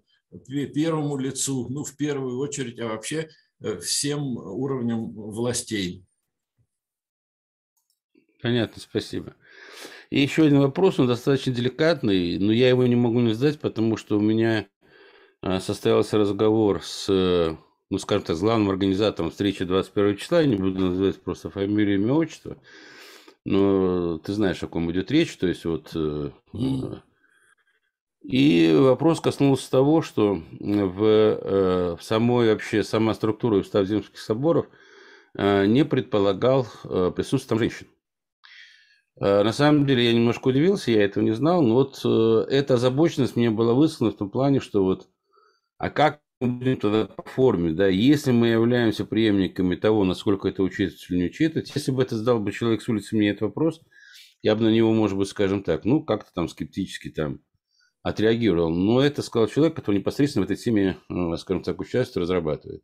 первому 0.74 1.16
лицу, 1.16 1.68
ну, 1.68 1.84
в 1.84 1.96
первую 1.96 2.38
очередь, 2.38 2.78
а 2.80 2.88
вообще 2.88 3.28
э, 3.60 3.78
всем 3.78 4.36
уровням 4.36 5.12
властей. 5.12 6.04
Понятно, 8.40 8.80
спасибо. 8.80 9.34
И 10.10 10.20
еще 10.20 10.44
один 10.44 10.60
вопрос, 10.60 10.98
он 10.98 11.06
достаточно 11.06 11.52
деликатный, 11.52 12.38
но 12.38 12.52
я 12.52 12.68
его 12.68 12.86
не 12.86 12.96
могу 12.96 13.20
не 13.20 13.34
задать, 13.34 13.60
потому 13.60 13.96
что 13.96 14.16
у 14.16 14.20
меня 14.20 14.66
а, 15.42 15.60
состоялся 15.60 16.18
разговор 16.18 16.82
с, 16.82 17.08
ну, 17.90 17.98
скажем 17.98 18.24
так, 18.24 18.36
с 18.36 18.40
главным 18.40 18.70
организатором 18.70 19.30
встречи 19.30 19.64
21 19.64 20.16
числа, 20.16 20.40
я 20.40 20.46
не 20.46 20.56
буду 20.56 20.78
называть 20.78 21.20
просто 21.20 21.50
фамилию, 21.50 22.00
имя, 22.00 22.14
отчество, 22.14 22.56
но 23.44 24.18
ты 24.18 24.32
знаешь, 24.32 24.62
о 24.62 24.68
ком 24.68 24.90
идет 24.90 25.10
речь, 25.10 25.36
то 25.36 25.46
есть 25.46 25.64
вот... 25.64 25.94
Mm. 25.94 27.02
И 28.22 28.74
вопрос 28.76 29.20
коснулся 29.20 29.70
того, 29.70 30.02
что 30.02 30.42
в, 30.60 31.04
э, 31.04 31.96
в 31.96 32.02
самой 32.02 32.50
вообще, 32.50 32.82
сама 32.82 33.14
структура 33.14 33.56
устав 33.56 33.86
земских 33.86 34.18
соборов 34.18 34.66
не 35.34 35.84
предполагал 35.84 36.66
присутствие 36.82 37.48
там 37.48 37.58
женщин. 37.58 37.86
На 39.20 39.52
самом 39.52 39.86
деле 39.86 40.06
я 40.06 40.12
немножко 40.12 40.48
удивился, 40.48 40.90
я 40.90 41.04
этого 41.04 41.22
не 41.22 41.32
знал, 41.32 41.62
но 41.62 41.74
вот 41.74 41.98
эта 42.50 42.74
озабоченность 42.74 43.36
мне 43.36 43.50
была 43.50 43.74
высказана 43.74 44.10
в 44.10 44.16
том 44.16 44.30
плане, 44.30 44.58
что 44.58 44.82
вот 44.82 45.08
а 45.76 45.90
как 45.90 46.20
мы 46.40 46.58
будем 46.58 46.76
тогда 46.76 47.06
по 47.06 47.22
форме, 47.22 47.72
да, 47.72 47.88
если 47.88 48.32
мы 48.32 48.48
являемся 48.48 49.04
преемниками 49.04 49.76
того, 49.76 50.04
насколько 50.04 50.48
это 50.48 50.62
учитывается 50.62 51.12
или 51.12 51.20
не 51.20 51.26
учитывается, 51.26 51.72
если 51.76 51.92
бы 51.92 52.02
это 52.02 52.16
задал 52.16 52.40
бы 52.40 52.52
человек 52.52 52.82
с 52.82 52.88
улицы 52.88 53.16
мне 53.16 53.30
этот 53.30 53.42
вопрос, 53.42 53.80
я 54.42 54.54
бы 54.54 54.62
на 54.62 54.68
него, 54.68 54.92
может 54.92 55.16
быть, 55.16 55.28
скажем 55.28 55.62
так, 55.62 55.84
ну, 55.84 56.02
как-то 56.02 56.32
там 56.32 56.48
скептически 56.48 57.10
там 57.10 57.40
отреагировал. 58.02 58.70
Но 58.70 59.00
это 59.00 59.22
сказал 59.22 59.48
человек, 59.48 59.76
который 59.76 59.96
непосредственно 59.96 60.46
в 60.46 60.50
этой 60.50 60.60
теме, 60.60 60.98
скажем 61.36 61.62
так, 61.62 61.80
участвует, 61.80 62.22
разрабатывает. 62.22 62.82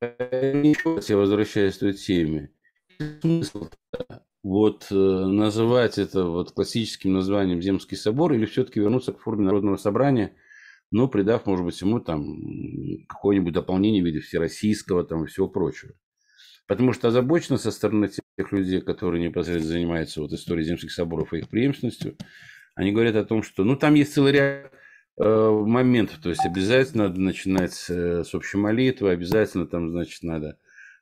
Я 0.00 1.16
возвращаюсь 1.16 1.74
к 1.74 1.82
этой 1.82 1.94
теме. 1.94 2.52
Смысл 3.20 3.68
вот 4.42 4.86
э, 4.90 4.94
называть 4.94 5.98
это 5.98 6.24
вот 6.24 6.52
классическим 6.52 7.12
названием 7.12 7.60
Земский 7.60 7.96
собор 7.96 8.32
или 8.32 8.46
все-таки 8.46 8.78
вернуться 8.78 9.12
к 9.12 9.20
форме 9.20 9.44
народного 9.44 9.76
собрания– 9.76 10.34
но 10.90 11.08
придав, 11.08 11.46
может 11.46 11.64
быть, 11.64 11.80
ему 11.80 12.00
там 12.00 13.06
какое-нибудь 13.08 13.52
дополнение 13.52 14.02
в 14.02 14.06
виде 14.06 14.20
всероссийского 14.20 15.04
там 15.04 15.24
и 15.24 15.26
всего 15.26 15.48
прочего. 15.48 15.92
Потому 16.66 16.92
что 16.92 17.08
озабоченно 17.08 17.58
со 17.58 17.70
стороны 17.70 18.08
тех 18.08 18.52
людей, 18.52 18.80
которые 18.80 19.22
непосредственно 19.22 19.74
занимаются 19.74 20.20
вот 20.20 20.32
историей 20.32 20.66
земских 20.66 20.92
соборов 20.92 21.32
и 21.32 21.38
их 21.38 21.48
преемственностью, 21.48 22.16
они 22.76 22.92
говорят 22.92 23.16
о 23.16 23.24
том, 23.24 23.42
что 23.42 23.64
ну 23.64 23.74
там 23.74 23.94
есть 23.94 24.12
целый 24.14 24.32
ряд 24.32 24.70
э, 25.18 25.50
моментов, 25.50 26.20
то 26.22 26.28
есть 26.28 26.44
обязательно 26.44 27.08
надо 27.08 27.20
начинать 27.20 27.72
с, 27.72 27.90
с 27.90 28.34
общей 28.34 28.58
молитвы, 28.58 29.10
обязательно 29.10 29.66
там, 29.66 29.90
значит, 29.90 30.22
надо, 30.22 30.58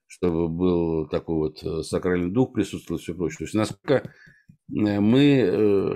чтобы 0.06 0.48
был 0.48 1.08
такой 1.08 1.36
вот 1.36 1.62
э, 1.62 1.82
сакральный 1.82 2.30
дух 2.30 2.54
присутствовал 2.54 2.98
и 2.98 3.02
все 3.02 3.14
прочее. 3.14 3.38
То 3.38 3.44
есть 3.44 3.54
насколько 3.54 3.94
э, 3.94 5.00
мы 5.00 5.40
э, 5.40 5.94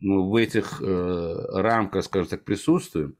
ну, 0.00 0.28
в 0.28 0.34
этих 0.34 0.82
э, 0.82 1.34
рамках, 1.52 2.04
скажем 2.04 2.28
так, 2.28 2.44
присутствуем, 2.44 3.16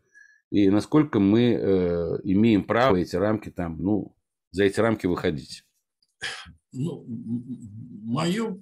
и 0.50 0.68
насколько 0.70 1.20
мы 1.20 1.52
э, 1.52 2.20
имеем 2.24 2.64
право 2.64 2.96
эти 2.96 3.14
рамки 3.14 3.50
там, 3.50 3.78
ну, 3.80 4.16
за 4.50 4.64
эти 4.64 4.80
рамки 4.80 5.06
выходить. 5.06 5.64
Ну, 6.72 7.04
мое 8.04 8.60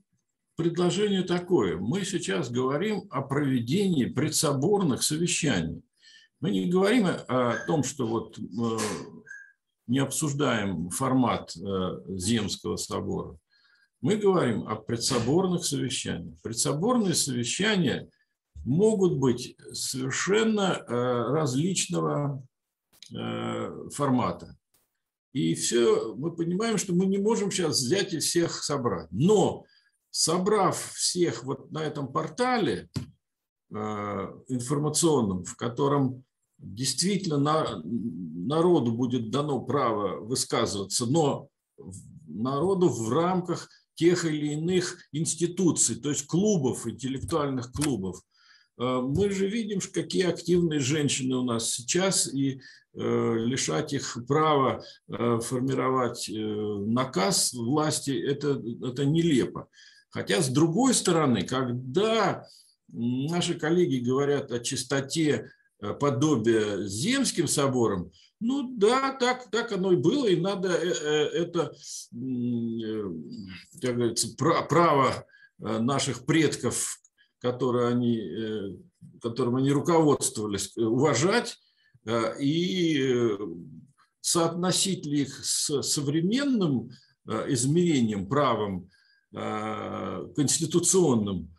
предложение 0.57 1.23
такое. 1.23 1.77
Мы 1.77 2.05
сейчас 2.05 2.51
говорим 2.51 3.07
о 3.11 3.23
проведении 3.23 4.07
предсоборных 4.07 5.03
совещаний. 5.03 5.83
Мы 6.41 6.51
не 6.51 6.69
говорим 6.69 7.07
о 7.07 7.57
том, 7.67 7.83
что 7.83 8.07
вот 8.07 8.39
э, 8.39 8.79
не 9.87 9.99
обсуждаем 9.99 10.91
формат 10.91 11.57
э, 11.57 11.61
Земского 12.09 12.77
собора. 12.77 13.39
Мы 14.01 14.17
говорим 14.17 14.69
о 14.69 14.77
предсоборных 14.77 15.65
совещаниях. 15.65 16.41
Предсоборные 16.43 17.15
совещания 17.15 18.11
могут 18.65 19.19
быть 19.19 19.57
совершенно 19.73 20.85
э, 20.87 20.93
различного 21.33 22.43
формата. 23.93 24.57
И 25.35 25.55
все, 25.55 26.15
мы 26.15 26.35
понимаем, 26.35 26.79
что 26.79 26.95
мы 26.95 27.05
не 27.05 27.19
можем 27.19 27.51
сейчас 27.51 27.81
взять 27.81 28.15
и 28.15 28.19
всех 28.19 28.65
собрать. 28.65 29.09
Но 29.11 29.67
собрав 30.15 30.93
всех 30.95 31.43
вот 31.43 31.73
на 31.73 31.83
этом 31.83 32.13
портале 32.13 32.89
э, 33.75 33.77
информационном, 34.47 35.43
в 35.43 35.57
котором 35.57 36.23
действительно 36.57 37.37
на, 37.37 37.83
народу 37.85 38.93
будет 38.93 39.31
дано 39.31 39.61
право 39.63 40.21
высказываться, 40.21 41.07
но 41.07 41.49
народу 42.29 42.91
в 42.91 43.13
рамках 43.13 43.69
тех 43.97 44.25
или 44.25 44.53
иных 44.53 44.99
институций, 45.11 45.97
то 45.97 46.11
есть 46.11 46.29
клубов, 46.29 46.87
интеллектуальных 46.87 47.73
клубов. 47.73 48.23
Э, 48.79 49.01
мы 49.03 49.31
же 49.31 49.49
видим, 49.49 49.81
какие 49.93 50.27
активные 50.27 50.79
женщины 50.79 51.35
у 51.35 51.43
нас 51.43 51.73
сейчас, 51.73 52.33
и 52.33 52.61
э, 52.93 53.35
лишать 53.37 53.93
их 53.93 54.17
права 54.29 54.81
формировать 55.09 56.31
наказ 56.31 57.53
власти, 57.53 58.13
это, 58.13 58.63
это 58.81 59.05
нелепо. 59.05 59.69
Хотя, 60.15 60.41
с 60.41 60.49
другой 60.49 60.95
стороны, 60.95 61.43
когда 61.43 62.47
наши 62.87 63.55
коллеги 63.55 63.97
говорят 63.97 64.53
о 64.53 64.61
чистоте 64.61 65.51
подобия 65.99 66.87
земским 66.87 67.49
собором, 67.49 68.13
ну 68.39 68.77
да, 68.77 69.13
так, 69.19 69.51
так 69.51 69.73
оно 69.73 69.91
и 69.91 69.97
было, 69.97 70.27
и 70.29 70.37
надо 70.37 70.69
э, 70.69 70.87
э, 70.87 71.25
это, 71.43 71.75
э, 72.13 73.03
как 73.83 73.97
говорится, 73.97 74.29
право 74.37 75.27
наших 75.59 76.27
предков, 76.27 77.01
которые 77.41 77.89
они, 77.89 78.79
которым 79.21 79.57
они 79.57 79.73
руководствовались, 79.73 80.77
уважать 80.77 81.59
и 82.41 83.37
соотносить 84.21 85.07
ли 85.07 85.23
их 85.23 85.45
с 85.45 85.83
современным 85.83 86.91
измерением, 87.49 88.29
правом 88.29 88.91
конституционным, 89.35 91.51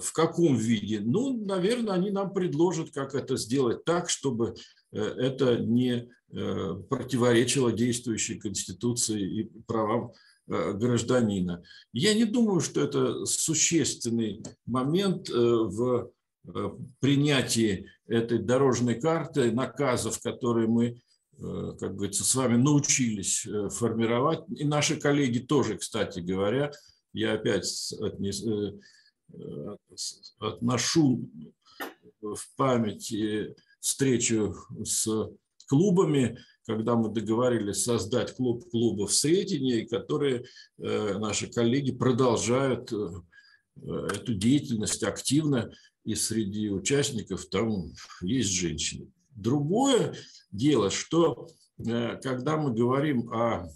в 0.00 0.12
каком 0.12 0.56
виде? 0.56 1.00
Ну, 1.00 1.44
наверное, 1.44 1.94
они 1.94 2.10
нам 2.10 2.32
предложат, 2.32 2.90
как 2.92 3.14
это 3.14 3.36
сделать 3.36 3.84
так, 3.84 4.10
чтобы 4.10 4.54
это 4.90 5.56
не 5.56 6.08
Э, 6.34 6.74
противоречило 6.88 7.72
действующей 7.72 8.38
Конституции 8.38 9.20
и 9.20 9.50
правам 9.66 10.12
э, 10.48 10.72
гражданина. 10.72 11.62
Я 11.92 12.14
не 12.14 12.24
думаю, 12.24 12.62
что 12.62 12.80
это 12.80 13.26
существенный 13.26 14.42
момент 14.64 15.28
э, 15.28 15.34
в 15.34 16.10
принятии 17.00 17.86
этой 18.06 18.38
дорожной 18.38 18.98
карты, 18.98 19.52
наказов, 19.52 20.20
которые 20.22 20.66
мы, 20.66 21.00
как 21.38 21.94
говорится, 21.94 22.24
с 22.24 22.34
вами 22.34 22.56
научились 22.56 23.46
формировать. 23.70 24.40
И 24.48 24.64
наши 24.64 24.96
коллеги 24.96 25.38
тоже, 25.38 25.78
кстати 25.78 26.18
говоря, 26.18 26.72
я 27.12 27.34
опять 27.34 27.94
отнес, 28.00 28.44
отношу 30.38 31.28
в 32.20 32.56
память 32.56 33.14
встречу 33.80 34.54
с 34.84 35.08
клубами, 35.66 36.38
когда 36.66 36.94
мы 36.96 37.08
договорились 37.08 37.84
создать 37.84 38.36
клуб 38.36 38.68
клубов 38.70 39.12
Сретения, 39.12 39.86
которые 39.86 40.44
э, 40.78 41.18
наши 41.18 41.48
коллеги 41.48 41.92
продолжают 41.92 42.92
э, 42.92 43.06
эту 44.14 44.34
деятельность 44.34 45.02
активно, 45.02 45.72
и 46.04 46.14
среди 46.14 46.68
участников 46.70 47.46
там 47.46 47.92
есть 48.20 48.50
женщины. 48.50 49.10
Другое 49.30 50.14
дело, 50.50 50.90
что 50.90 51.48
э, 51.78 52.16
когда 52.22 52.56
мы 52.56 52.74
говорим 52.74 53.32
о 53.32 53.68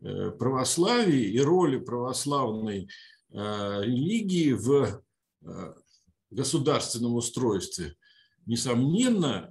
православии 0.00 1.30
и 1.30 1.40
роли 1.40 1.78
православной 1.78 2.88
религии 3.30 4.52
в 4.52 5.02
государственном 6.30 7.14
устройстве, 7.14 7.94
несомненно, 8.46 9.50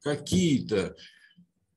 какие-то 0.00 0.96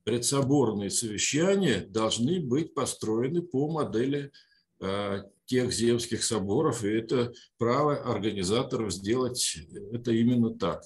предсоборные 0.04 0.90
совещания 0.90 1.80
должны 1.80 2.40
быть 2.40 2.74
построены 2.74 3.42
по 3.42 3.70
модели 3.70 4.32
э, 4.80 5.22
тех 5.44 5.72
земских 5.72 6.24
соборов, 6.24 6.84
и 6.84 6.88
это 6.88 7.32
право 7.58 7.96
организаторов 8.12 8.92
сделать 8.92 9.58
это 9.92 10.12
именно 10.12 10.56
так. 10.56 10.82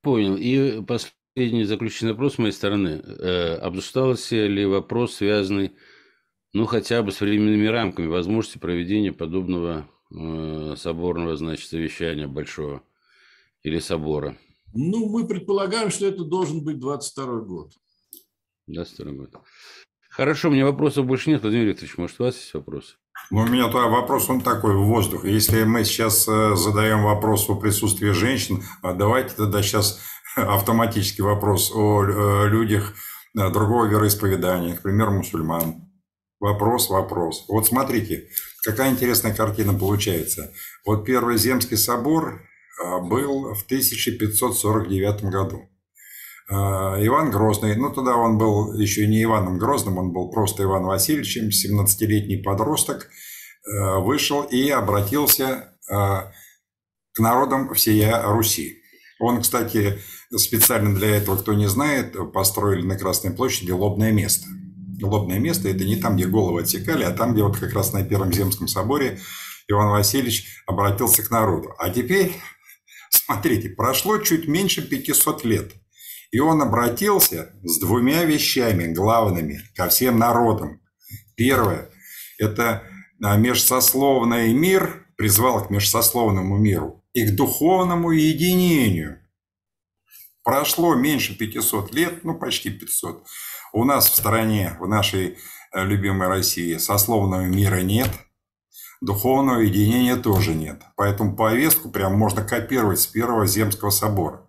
Понял. 0.00 0.36
И 0.36 0.82
последний 0.84 1.16
заключительный 1.36 2.12
вопрос 2.12 2.34
с 2.34 2.38
моей 2.38 2.52
стороны. 2.52 3.02
Э, 3.04 3.54
обсуждался 3.56 4.46
ли 4.46 4.66
вопрос, 4.66 5.14
связанный, 5.16 5.72
ну, 6.52 6.66
хотя 6.66 7.02
бы 7.02 7.12
с 7.12 7.20
временными 7.20 7.66
рамками 7.66 8.06
возможности 8.06 8.58
проведения 8.58 9.12
подобного 9.12 9.88
э, 10.10 10.74
соборного, 10.76 11.36
значит, 11.36 11.68
совещания 11.68 12.26
большого? 12.26 12.82
или 13.62 13.78
собора? 13.78 14.36
Ну, 14.74 15.08
мы 15.08 15.26
предполагаем, 15.26 15.90
что 15.90 16.06
это 16.06 16.24
должен 16.24 16.64
быть 16.64 16.78
22 16.78 17.40
год. 17.40 17.72
22 18.66 19.12
год. 19.12 19.30
Хорошо, 20.10 20.48
у 20.48 20.52
меня 20.52 20.64
вопросов 20.64 21.06
больше 21.06 21.30
нет. 21.30 21.42
Владимир 21.42 21.68
Викторович, 21.68 21.96
может, 21.98 22.20
у 22.20 22.24
вас 22.24 22.36
есть 22.36 22.52
вопросы? 22.54 22.94
Ну, 23.30 23.42
у 23.42 23.46
меня 23.46 23.68
то 23.68 23.78
вопрос, 23.88 24.28
он 24.28 24.40
такой, 24.40 24.74
в 24.74 24.86
воздух. 24.86 25.24
Если 25.24 25.64
мы 25.64 25.84
сейчас 25.84 26.26
э, 26.28 26.56
задаем 26.56 27.02
вопрос 27.04 27.48
о 27.48 27.54
присутствии 27.54 28.10
женщин, 28.10 28.62
а 28.82 28.94
давайте 28.94 29.34
тогда 29.34 29.62
сейчас 29.62 30.00
автоматический 30.36 31.22
вопрос 31.22 31.70
о 31.74 32.04
э, 32.04 32.48
людях 32.48 32.94
э, 33.36 33.50
другого 33.50 33.86
вероисповедания, 33.86 34.76
к 34.76 34.82
примеру, 34.82 35.12
мусульман. 35.12 35.88
Вопрос, 36.40 36.90
вопрос. 36.90 37.44
Вот 37.48 37.66
смотрите, 37.66 38.28
какая 38.64 38.90
интересная 38.90 39.34
картина 39.34 39.74
получается. 39.74 40.52
Вот 40.84 41.04
первый 41.04 41.38
Земский 41.38 41.76
собор 41.76 42.42
был 43.02 43.54
в 43.54 43.62
1549 43.64 45.24
году. 45.24 45.68
Иван 46.50 47.30
Грозный, 47.30 47.76
ну 47.76 47.90
тогда 47.90 48.16
он 48.16 48.38
был 48.38 48.74
еще 48.74 49.06
не 49.06 49.22
Иваном 49.22 49.56
Грозным, 49.56 49.98
он 49.98 50.12
был 50.12 50.32
просто 50.32 50.64
Иван 50.64 50.82
Васильевичем, 50.82 51.50
17-летний 51.50 52.38
подросток, 52.38 53.08
вышел 53.64 54.42
и 54.42 54.68
обратился 54.70 55.78
к 55.86 57.18
народам 57.20 57.72
всей 57.72 58.04
Руси. 58.24 58.81
Он, 59.22 59.40
кстати, 59.40 60.00
специально 60.36 60.92
для 60.92 61.16
этого, 61.16 61.36
кто 61.36 61.54
не 61.54 61.68
знает, 61.68 62.16
построили 62.32 62.82
на 62.82 62.98
Красной 62.98 63.30
площади 63.30 63.70
лобное 63.70 64.10
место. 64.10 64.48
Лобное 65.00 65.38
место– 65.38 65.68
это 65.70 65.84
не 65.84 65.94
там, 65.94 66.16
где 66.16 66.26
головы 66.26 66.62
отсекали, 66.62 67.04
а 67.04 67.12
там, 67.12 67.32
где 67.32 67.44
вот 67.44 67.56
как 67.56 67.72
раз 67.72 67.92
на 67.92 68.02
Первом 68.02 68.32
Земском 68.32 68.66
соборе 68.66 69.20
Иван 69.68 69.90
Васильевич 69.90 70.64
обратился 70.66 71.22
к 71.22 71.30
народу. 71.30 71.72
А 71.78 71.90
теперь, 71.90 72.34
смотрите, 73.10 73.68
прошло 73.68 74.18
чуть 74.18 74.48
меньше 74.48 74.82
500 74.82 75.44
лет, 75.44 75.72
и 76.32 76.40
он 76.40 76.60
обратился 76.60 77.52
с 77.62 77.78
двумя 77.78 78.24
вещами 78.24 78.92
главными 78.92 79.60
ко 79.76 79.88
всем 79.88 80.18
народам. 80.18 80.80
Первое– 81.36 81.90
это 82.38 82.82
межсословный 83.20 84.52
мир, 84.52 85.06
призвал 85.16 85.64
к 85.64 85.70
межсословному 85.70 86.58
миру 86.58 87.01
и 87.14 87.26
к 87.26 87.36
духовному 87.36 88.10
единению. 88.10 89.18
Прошло 90.44 90.94
меньше 90.94 91.36
500 91.36 91.94
лет, 91.94 92.24
ну 92.24 92.34
почти 92.34 92.70
500. 92.70 93.24
У 93.72 93.84
нас 93.84 94.10
в 94.10 94.14
стране, 94.14 94.76
в 94.80 94.88
нашей 94.88 95.38
э, 95.72 95.84
любимой 95.84 96.28
России, 96.28 96.76
сословного 96.78 97.42
мира 97.42 97.80
нет, 97.82 98.10
духовного 99.00 99.60
единения 99.60 100.16
тоже 100.16 100.54
нет. 100.54 100.82
Поэтому 100.96 101.36
повестку 101.36 101.90
прям 101.90 102.16
можно 102.18 102.42
копировать 102.42 103.00
с 103.00 103.06
первого 103.06 103.46
Земского 103.46 103.90
собора. 103.90 104.48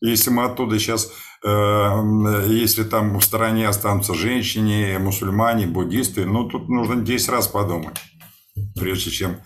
Если 0.00 0.30
мы 0.30 0.44
оттуда 0.44 0.78
сейчас, 0.78 1.10
э, 1.44 2.44
если 2.48 2.84
там 2.84 3.18
в 3.18 3.24
стороне 3.24 3.66
останутся 3.66 4.14
женщины, 4.14 4.98
мусульмане, 5.00 5.66
буддисты, 5.66 6.24
ну 6.24 6.48
тут 6.48 6.68
нужно 6.68 6.96
10 6.96 7.28
раз 7.28 7.48
подумать, 7.48 7.98
прежде 8.76 9.10
чем 9.10 9.40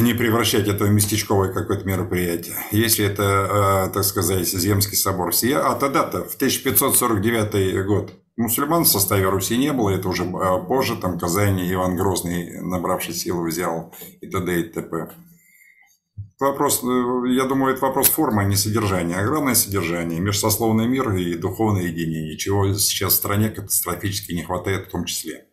не 0.00 0.14
превращать 0.14 0.68
это 0.68 0.84
в 0.84 0.90
местечковое 0.90 1.52
какое-то 1.52 1.86
мероприятие. 1.86 2.56
Если 2.72 3.04
это, 3.04 3.86
э, 3.88 3.94
так 3.94 4.04
сказать, 4.04 4.46
Земский 4.46 4.96
собор 4.96 5.32
всея, 5.32 5.60
а 5.60 5.74
тогда-то, 5.74 6.24
в 6.24 6.36
1549 6.36 7.84
год, 7.86 8.12
мусульман 8.36 8.84
в 8.84 8.88
составе 8.88 9.28
Руси 9.28 9.56
не 9.56 9.72
было, 9.72 9.90
это 9.90 10.08
уже 10.08 10.24
э, 10.24 10.66
позже, 10.66 10.96
там 10.96 11.18
Казань 11.18 11.60
Иван 11.72 11.96
Грозный, 11.96 12.60
набравший 12.60 13.14
силу, 13.14 13.46
взял 13.46 13.92
и 14.20 14.26
т.д. 14.26 14.60
и 14.60 14.62
т.п. 14.64 15.10
Вопрос, 16.40 16.84
э, 16.84 17.32
я 17.32 17.44
думаю, 17.44 17.74
это 17.74 17.84
вопрос 17.84 18.08
формы, 18.08 18.42
а 18.42 18.44
не 18.44 18.54
содержания. 18.54 19.16
А 19.16 19.26
главное 19.26 19.54
содержание, 19.54 20.20
межсословный 20.20 20.86
мир 20.86 21.10
и 21.12 21.34
духовное 21.34 21.82
единение, 21.82 22.38
чего 22.38 22.72
сейчас 22.74 23.14
в 23.14 23.16
стране 23.16 23.48
катастрофически 23.50 24.32
не 24.32 24.44
хватает 24.44 24.86
в 24.86 24.90
том 24.90 25.04
числе. 25.04 25.47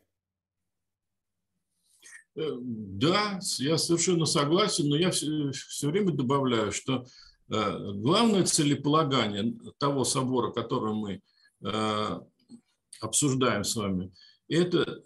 Э, 2.36 2.52
да, 2.60 3.39
я 3.60 3.78
совершенно 3.78 4.26
согласен, 4.26 4.89
но 4.89 4.98
я 4.98 5.12
все, 5.12 5.52
все 5.52 5.89
время 5.89 6.12
добавляю, 6.12 6.71
что 6.71 7.06
э, 7.50 7.91
главное 7.93 8.43
целеполагание 8.43 9.56
того 9.78 10.04
собора, 10.04 10.52
который 10.52 10.93
мы 10.93 11.21
э, 11.63 12.19
обсуждаем 13.02 13.63
с 13.63 13.76
вами, 13.76 14.12
это 14.48 15.02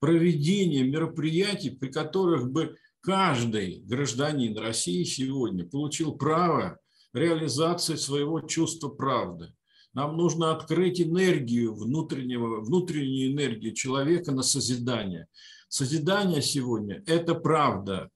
проведение 0.00 0.82
мероприятий, 0.82 1.70
при 1.70 1.88
которых 1.88 2.50
бы 2.50 2.76
каждый 3.00 3.80
гражданин 3.86 4.58
России 4.58 5.04
сегодня 5.04 5.64
получил 5.64 6.16
право 6.16 6.78
реализации 7.14 7.94
своего 7.94 8.40
чувства 8.40 8.88
правды. 8.88 9.54
Нам 9.94 10.16
нужно 10.16 10.50
открыть 10.50 11.00
энергию 11.00 11.72
внутреннего, 11.72 12.60
внутреннюю 12.60 13.32
энергию 13.32 13.74
человека 13.74 14.32
на 14.32 14.42
созидание– 14.42 15.28
Созидание 15.68 16.40
сегодня– 16.40 17.02
это 17.06 17.34
правда 17.34 18.10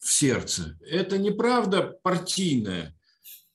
в 0.00 0.10
сердце. 0.10 0.76
Это 0.80 1.16
не 1.16 1.30
правда 1.30 1.96
партийная, 2.02 2.96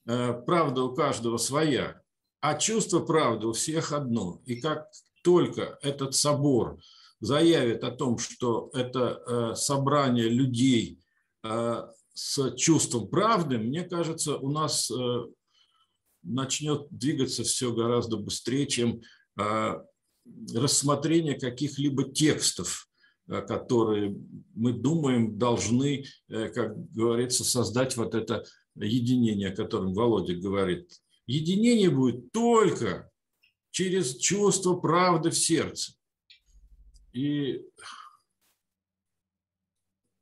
э, 0.06 0.34
правда 0.46 0.84
у 0.84 0.96
каждого 0.96 1.38
своя, 1.38 2.02
а 2.40 2.56
чувство 2.56 3.02
правды 3.02 3.48
у 3.48 3.54
всех 3.54 3.92
одно. 3.92 4.42
И 4.46 4.62
как 4.62 4.88
только 5.24 5.78
этот 5.82 6.16
собор 6.16 6.80
заявит 7.20 7.84
о 7.84 7.92
том, 7.92 8.18
что 8.18 8.70
это 8.74 9.22
э, 9.26 9.56
собрание 9.56 10.30
людей 10.30 11.00
э, 11.44 11.88
с 12.14 12.56
чувством 12.56 13.10
правды, 13.10 13.58
мне 13.58 13.84
кажется, 13.84 14.38
у 14.38 14.52
нас 14.52 14.90
начнет 16.22 16.88
двигаться 16.92 17.44
все 17.44 17.74
гораздо 17.74 18.18
быстрее, 18.18 18.68
чем 18.68 19.02
рассмотрение 20.54 21.38
каких-либо 21.38 22.04
текстов 22.04 22.88
которые 23.28 24.16
мы 24.54 24.74
думаем 24.74 25.38
должны, 25.38 26.06
э, 26.30 26.50
как 26.50 26.78
говорится, 26.92 27.44
создать 27.44 27.96
вот 27.98 28.16
это 28.16 28.44
единение, 28.76 29.50
о 29.50 29.56
котором 29.56 29.94
Володя 29.94 30.36
говорит. 30.36 30.92
Единение 31.26 31.90
будет 31.90 32.32
только 32.32 33.10
через 33.72 34.18
чувство 34.18 34.76
правды 34.76 35.30
в 35.30 35.38
сердце. 35.38 35.94
И 37.14 37.62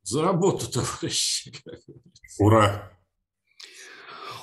за 0.03 0.21
работу, 0.23 0.67
товарищи. 0.71 1.53
Ура! 2.39 2.97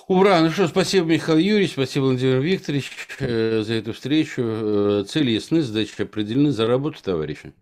Ура! 0.08 0.40
Ну 0.40 0.50
что, 0.50 0.66
спасибо, 0.68 1.06
Михаил 1.06 1.36
Юрьевич, 1.38 1.72
спасибо, 1.72 2.04
Владимир 2.04 2.40
Викторович, 2.40 2.90
э, 3.20 3.62
за 3.62 3.74
эту 3.74 3.92
встречу. 3.92 4.42
Э, 4.42 5.04
цели 5.06 5.32
ясны, 5.32 5.60
задачи 5.60 6.00
определены, 6.00 6.50
за 6.50 6.66
работу, 6.66 6.96
товарищи. 7.02 7.52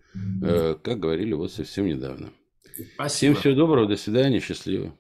Э, 0.45 0.77
как 0.81 1.01
говорили 1.01 1.33
вот 1.33 1.51
совсем 1.51 1.87
недавно. 1.87 2.31
Спасибо. 2.95 3.09
Всем 3.09 3.35
всего 3.35 3.55
доброго, 3.55 3.89
до 3.89 3.97
свидания, 3.97 4.39
счастливо. 4.39 4.95